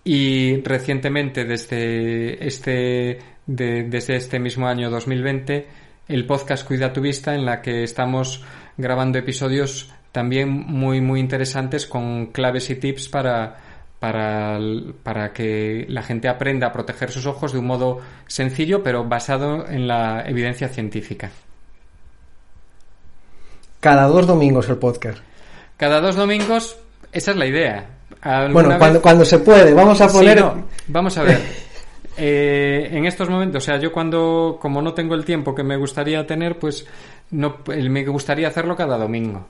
y 0.07 0.61
recientemente 0.61 1.45
desde 1.45 2.47
este 2.47 3.19
de, 3.47 3.83
desde 3.83 4.15
este 4.15 4.39
mismo 4.39 4.67
año 4.67 4.91
2020 4.91 5.67
el 6.07 6.25
podcast 6.27 6.65
Cuida 6.65 6.93
tu 6.93 7.01
Vista 7.01 7.33
en 7.33 7.43
la 7.43 7.61
que 7.61 7.83
estamos 7.83 8.43
grabando 8.77 9.17
episodios 9.17 9.91
también 10.11 10.49
muy 10.49 11.01
muy 11.01 11.19
interesantes 11.19 11.87
con 11.87 12.27
claves 12.27 12.69
y 12.69 12.75
tips 12.75 13.09
para 13.09 13.57
para, 13.99 14.59
para 15.01 15.33
que 15.33 15.87
la 15.89 16.03
gente 16.03 16.27
aprenda 16.27 16.67
a 16.67 16.71
proteger 16.71 17.09
sus 17.09 17.25
ojos 17.25 17.51
de 17.51 17.59
un 17.59 17.65
modo 17.65 17.99
sencillo 18.27 18.83
pero 18.83 19.05
basado 19.05 19.67
en 19.67 19.87
la 19.87 20.23
evidencia 20.27 20.67
científica. 20.67 21.31
Cada 23.79 24.07
dos 24.07 24.27
domingos 24.27 24.69
el 24.69 24.77
podcast. 24.77 25.19
Cada 25.77 26.01
dos 26.01 26.15
domingos, 26.15 26.77
esa 27.11 27.31
es 27.31 27.37
la 27.37 27.45
idea. 27.47 27.95
Bueno, 28.25 28.79
cuando, 28.79 29.01
cuando, 29.01 29.23
se 29.23 29.37
puede, 29.37 29.71
vamos 29.73 30.01
a 30.01 30.07
poner. 30.07 30.37
Sí, 30.37 30.43
no, 30.43 30.65
vamos 30.87 31.15
a 31.19 31.21
ver. 31.21 31.39
eh, 32.17 32.89
en 32.91 33.05
estos 33.05 33.29
momentos, 33.29 33.63
o 33.63 33.65
sea, 33.65 33.77
yo 33.77 33.91
cuando, 33.91 34.57
como 34.59 34.81
no 34.81 34.95
tengo 34.95 35.13
el 35.13 35.23
tiempo 35.23 35.53
que 35.53 35.63
me 35.63 35.77
gustaría 35.77 36.25
tener, 36.25 36.57
pues 36.57 36.87
no, 37.29 37.57
me 37.67 38.03
gustaría 38.05 38.47
hacerlo 38.47 38.75
cada 38.75 38.97
domingo. 38.97 39.45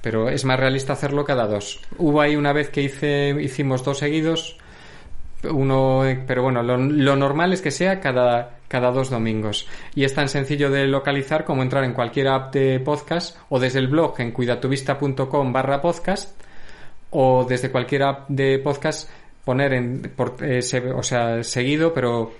Pero 0.00 0.28
es 0.28 0.44
más 0.44 0.58
realista 0.58 0.92
hacerlo 0.92 1.24
cada 1.24 1.48
dos. 1.48 1.80
Hubo 1.98 2.20
ahí 2.20 2.36
una 2.36 2.52
vez 2.52 2.70
que 2.70 2.82
hice, 2.82 3.36
hicimos 3.40 3.82
dos 3.84 3.98
seguidos, 3.98 4.56
uno, 5.50 6.02
pero 6.24 6.44
bueno, 6.44 6.62
lo, 6.62 6.76
lo 6.76 7.16
normal 7.16 7.52
es 7.52 7.60
que 7.60 7.72
sea 7.72 7.98
cada, 7.98 8.58
cada 8.68 8.92
dos 8.92 9.10
domingos. 9.10 9.66
Y 9.96 10.04
es 10.04 10.14
tan 10.14 10.28
sencillo 10.28 10.70
de 10.70 10.86
localizar 10.86 11.44
como 11.44 11.62
entrar 11.62 11.82
en 11.82 11.92
cualquier 11.92 12.28
app 12.28 12.54
de 12.54 12.78
podcast 12.78 13.36
o 13.48 13.58
desde 13.58 13.80
el 13.80 13.88
blog 13.88 14.20
en 14.20 14.30
cuidatuvista.com 14.30 15.52
barra 15.52 15.80
podcast 15.80 16.40
o 17.12 17.46
desde 17.48 17.70
cualquier 17.70 18.02
app 18.02 18.28
de 18.28 18.58
podcast 18.58 19.08
poner 19.44 19.72
en, 19.74 20.02
por, 20.14 20.36
eh, 20.42 20.62
se, 20.62 20.78
o 20.90 21.02
sea, 21.02 21.42
seguido, 21.42 21.92
pero 21.92 22.32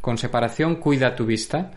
con 0.00 0.18
separación, 0.18 0.76
cuida 0.76 1.14
tu 1.14 1.26
vista 1.26 1.70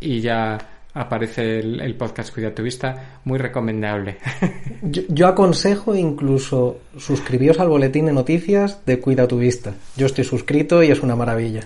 y 0.00 0.20
ya 0.20 0.58
aparece 0.94 1.60
el, 1.60 1.80
el 1.80 1.94
podcast 1.94 2.32
Cuida 2.32 2.54
tu 2.54 2.62
vista, 2.62 3.20
muy 3.24 3.38
recomendable. 3.38 4.18
yo, 4.82 5.02
yo, 5.08 5.26
aconsejo 5.26 5.94
incluso 5.94 6.80
suscribiros 6.98 7.58
al 7.60 7.68
boletín 7.68 8.06
de 8.06 8.12
noticias 8.12 8.84
de 8.84 8.98
Cuida 8.98 9.26
tu 9.26 9.38
vista. 9.38 9.72
Yo 9.96 10.06
estoy 10.06 10.24
suscrito 10.24 10.82
y 10.82 10.90
es 10.90 11.00
una 11.00 11.16
maravilla. 11.16 11.62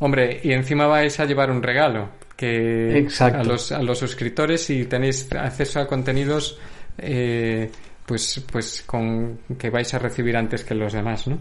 Hombre, 0.00 0.40
y 0.42 0.52
encima 0.52 0.86
vais 0.86 1.18
a 1.20 1.24
llevar 1.24 1.50
un 1.50 1.62
regalo 1.62 2.08
que 2.36 2.98
Exacto. 2.98 3.40
a 3.40 3.44
los, 3.44 3.70
a 3.70 3.82
los 3.82 3.98
suscriptores 3.98 4.68
y 4.70 4.84
tenéis 4.86 5.28
acceso 5.32 5.78
a 5.78 5.86
contenidos 5.86 6.58
eh, 6.98 7.70
pues, 8.06 8.44
pues 8.50 8.82
con 8.82 9.38
que 9.58 9.70
vais 9.70 9.92
a 9.94 9.98
recibir 9.98 10.36
antes 10.36 10.64
que 10.64 10.74
los 10.74 10.92
demás, 10.92 11.26
¿no? 11.26 11.38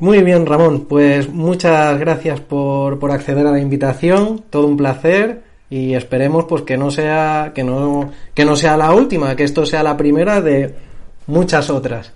Muy 0.00 0.22
bien, 0.22 0.46
Ramón. 0.46 0.86
Pues 0.86 1.28
muchas 1.28 1.98
gracias 1.98 2.40
por, 2.40 2.98
por 2.98 3.10
acceder 3.10 3.46
a 3.46 3.52
la 3.52 3.60
invitación. 3.60 4.44
Todo 4.48 4.66
un 4.66 4.76
placer 4.76 5.42
y 5.68 5.94
esperemos 5.94 6.46
pues 6.46 6.62
que 6.62 6.76
no 6.76 6.90
sea 6.90 7.52
que 7.54 7.62
no 7.62 8.10
que 8.34 8.44
no 8.44 8.56
sea 8.56 8.76
la 8.76 8.92
última, 8.92 9.36
que 9.36 9.44
esto 9.44 9.64
sea 9.64 9.82
la 9.82 9.96
primera 9.96 10.40
de 10.40 10.74
muchas 11.26 11.70
otras. 11.70 12.12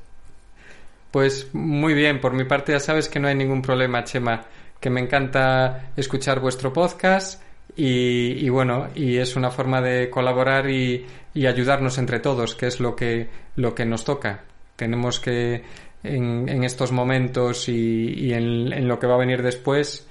Pues 1.10 1.48
muy 1.52 1.94
bien, 1.94 2.20
por 2.20 2.32
mi 2.32 2.44
parte 2.44 2.72
ya 2.72 2.80
sabes 2.80 3.08
que 3.08 3.20
no 3.20 3.28
hay 3.28 3.36
ningún 3.36 3.62
problema, 3.62 4.02
Chema, 4.02 4.46
que 4.80 4.90
me 4.90 5.00
encanta 5.00 5.92
escuchar 5.96 6.40
vuestro 6.40 6.72
podcast 6.72 7.43
y, 7.76 8.44
y 8.44 8.48
bueno, 8.48 8.88
y 8.94 9.16
es 9.16 9.36
una 9.36 9.50
forma 9.50 9.80
de 9.80 10.08
colaborar 10.10 10.70
y, 10.70 11.06
ayudarnos 11.34 11.98
entre 11.98 12.20
todos, 12.20 12.54
que 12.54 12.66
es 12.66 12.78
lo 12.78 12.94
que, 12.94 13.28
lo 13.56 13.74
que 13.74 13.84
nos 13.84 14.04
toca. 14.04 14.44
Tenemos 14.76 15.18
que 15.18 15.62
en, 16.04 16.48
en 16.48 16.62
estos 16.62 16.92
momentos 16.92 17.68
y, 17.68 18.32
en, 18.32 18.86
lo 18.86 18.98
que 18.98 19.06
va 19.06 19.14
a 19.14 19.18
venir 19.18 19.42
después, 19.42 20.06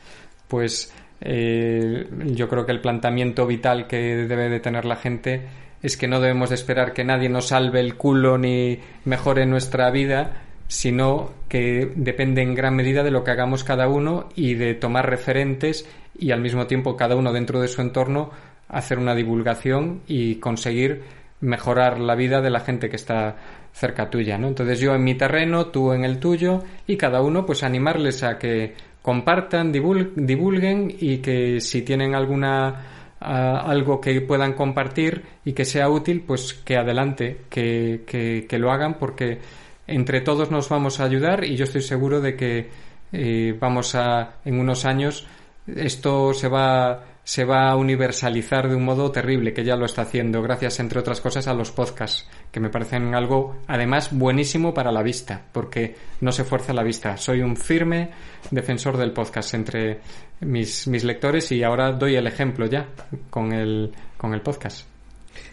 pues 0.47 0.93
eh, 1.21 2.07
yo 2.25 2.49
creo 2.49 2.65
que 2.65 2.73
el 2.73 2.81
planteamiento 2.81 3.47
vital 3.47 3.87
que 3.87 3.97
debe 3.97 4.49
de 4.49 4.59
tener 4.59 4.83
la 4.83 4.97
gente 4.97 5.47
es 5.81 5.95
que 5.95 6.07
no 6.07 6.19
debemos 6.19 6.49
de 6.49 6.55
esperar 6.55 6.93
que 6.93 7.03
nadie 7.03 7.29
nos 7.29 7.47
salve 7.47 7.79
el 7.79 7.95
culo 7.95 8.37
ni 8.37 8.79
mejore 9.05 9.45
nuestra 9.45 9.91
vida, 9.91 10.41
sino 10.73 11.29
que 11.47 11.91
depende 11.95 12.41
en 12.41 12.55
gran 12.55 12.75
medida 12.75 13.03
de 13.03 13.11
lo 13.11 13.23
que 13.23 13.29
hagamos 13.29 13.63
cada 13.63 13.87
uno 13.87 14.29
y 14.35 14.55
de 14.55 14.73
tomar 14.73 15.07
referentes 15.07 15.87
y 16.17 16.31
al 16.31 16.41
mismo 16.41 16.65
tiempo 16.65 16.97
cada 16.97 17.15
uno 17.15 17.31
dentro 17.31 17.61
de 17.61 17.67
su 17.67 17.79
entorno 17.81 18.31
hacer 18.69 18.97
una 18.97 19.13
divulgación 19.13 20.01
y 20.07 20.37
conseguir 20.37 21.03
mejorar 21.41 21.99
la 21.99 22.15
vida 22.15 22.41
de 22.41 22.49
la 22.49 22.61
gente 22.61 22.89
que 22.89 22.95
está 22.95 23.35
cerca 23.71 24.09
tuya, 24.09 24.39
¿no? 24.39 24.47
Entonces 24.47 24.79
yo 24.79 24.95
en 24.95 25.03
mi 25.03 25.13
terreno, 25.13 25.67
tú 25.67 25.93
en 25.93 26.05
el 26.05 26.19
tuyo 26.19 26.63
y 26.87 26.97
cada 26.97 27.21
uno 27.21 27.45
pues 27.45 27.61
animarles 27.61 28.23
a 28.23 28.39
que 28.39 28.73
compartan, 29.03 29.71
divulguen 29.71 30.91
y 30.99 31.19
que 31.19 31.61
si 31.61 31.83
tienen 31.83 32.15
alguna 32.15 33.19
algo 33.19 34.01
que 34.01 34.19
puedan 34.21 34.53
compartir 34.53 35.21
y 35.45 35.53
que 35.53 35.65
sea 35.65 35.87
útil, 35.87 36.23
pues 36.25 36.55
que 36.55 36.77
adelante, 36.77 37.41
que, 37.47 38.01
que, 38.07 38.47
que, 38.49 38.59
lo 38.59 38.71
hagan 38.71 38.95
porque 38.95 39.39
entre 39.87 40.21
todos 40.21 40.51
nos 40.51 40.69
vamos 40.69 40.99
a 40.99 41.05
ayudar 41.05 41.43
y 41.43 41.55
yo 41.55 41.65
estoy 41.65 41.81
seguro 41.81 42.21
de 42.21 42.35
que 42.35 42.69
eh, 43.11 43.55
vamos 43.59 43.95
a 43.95 44.35
en 44.45 44.59
unos 44.59 44.85
años 44.85 45.27
esto 45.67 46.33
se 46.33 46.47
va 46.47 47.03
se 47.23 47.45
va 47.45 47.69
a 47.69 47.75
universalizar 47.77 48.67
de 48.67 48.75
un 48.75 48.83
modo 48.83 49.11
terrible, 49.11 49.53
que 49.53 49.63
ya 49.63 49.77
lo 49.77 49.85
está 49.85 50.01
haciendo, 50.01 50.41
gracias, 50.41 50.79
entre 50.79 50.99
otras 50.99 51.21
cosas, 51.21 51.47
a 51.47 51.53
los 51.53 51.71
podcasts, 51.71 52.27
que 52.51 52.59
me 52.59 52.69
parecen 52.69 53.15
algo, 53.15 53.59
además, 53.67 54.09
buenísimo 54.11 54.73
para 54.73 54.91
la 54.91 55.01
vista, 55.01 55.41
porque 55.51 55.95
no 56.19 56.31
se 56.31 56.43
fuerza 56.43 56.73
la 56.73 56.83
vista. 56.83 57.15
Soy 57.15 57.41
un 57.41 57.55
firme 57.55 58.09
defensor 58.51 58.97
del 58.97 59.13
podcast 59.13 59.53
entre 59.53 60.01
mis, 60.41 60.87
mis 60.87 61.03
lectores 61.05 61.51
y 61.53 61.63
ahora 61.63 61.93
doy 61.93 62.15
el 62.15 62.27
ejemplo 62.27 62.65
ya 62.65 62.87
con 63.29 63.53
el, 63.53 63.93
con 64.17 64.33
el 64.33 64.41
podcast. 64.41 64.92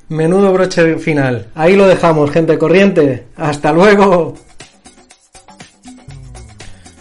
Menudo 0.09 0.53
broche 0.53 0.99
final. 0.99 1.47
Ahí 1.55 1.77
lo 1.77 1.87
dejamos, 1.87 2.31
gente 2.31 2.59
corriente. 2.59 3.27
Hasta 3.37 3.73
luego. 3.73 4.35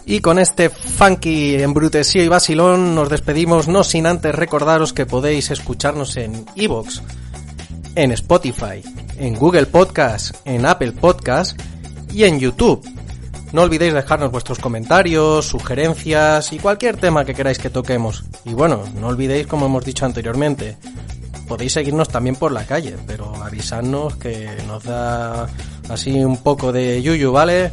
Y 0.05 0.21
con 0.21 0.39
este 0.39 0.69
funky 0.69 1.55
embrutesío 1.55 2.23
y 2.23 2.27
vacilón 2.27 2.95
nos 2.95 3.09
despedimos, 3.09 3.67
no 3.67 3.83
sin 3.83 4.07
antes 4.07 4.33
recordaros 4.33 4.91
que 4.91 5.05
podéis 5.05 5.51
escucharnos 5.51 6.17
en 6.17 6.45
Evox, 6.55 7.03
en 7.93 8.11
Spotify, 8.11 8.81
en 9.19 9.35
Google 9.35 9.67
Podcast, 9.67 10.35
en 10.45 10.65
Apple 10.65 10.93
Podcast 10.93 11.59
y 12.11 12.23
en 12.23 12.39
YouTube. 12.39 12.83
No 13.51 13.63
olvidéis 13.63 13.93
dejarnos 13.93 14.31
vuestros 14.31 14.59
comentarios, 14.59 15.45
sugerencias 15.45 16.53
y 16.53 16.59
cualquier 16.59 16.97
tema 16.97 17.25
que 17.25 17.33
queráis 17.33 17.59
que 17.59 17.69
toquemos. 17.69 18.23
Y 18.45 18.53
bueno, 18.53 18.83
no 18.99 19.07
olvidéis, 19.07 19.47
como 19.47 19.65
hemos 19.65 19.85
dicho 19.85 20.05
anteriormente, 20.05 20.77
podéis 21.49 21.73
seguirnos 21.73 22.07
también 22.07 22.35
por 22.35 22.51
la 22.51 22.65
calle, 22.65 22.95
pero 23.07 23.35
avisadnos 23.43 24.15
que 24.17 24.47
nos 24.67 24.83
da 24.83 25.49
así 25.89 26.23
un 26.23 26.37
poco 26.37 26.71
de 26.71 27.01
yuyu, 27.01 27.31
¿vale? 27.31 27.71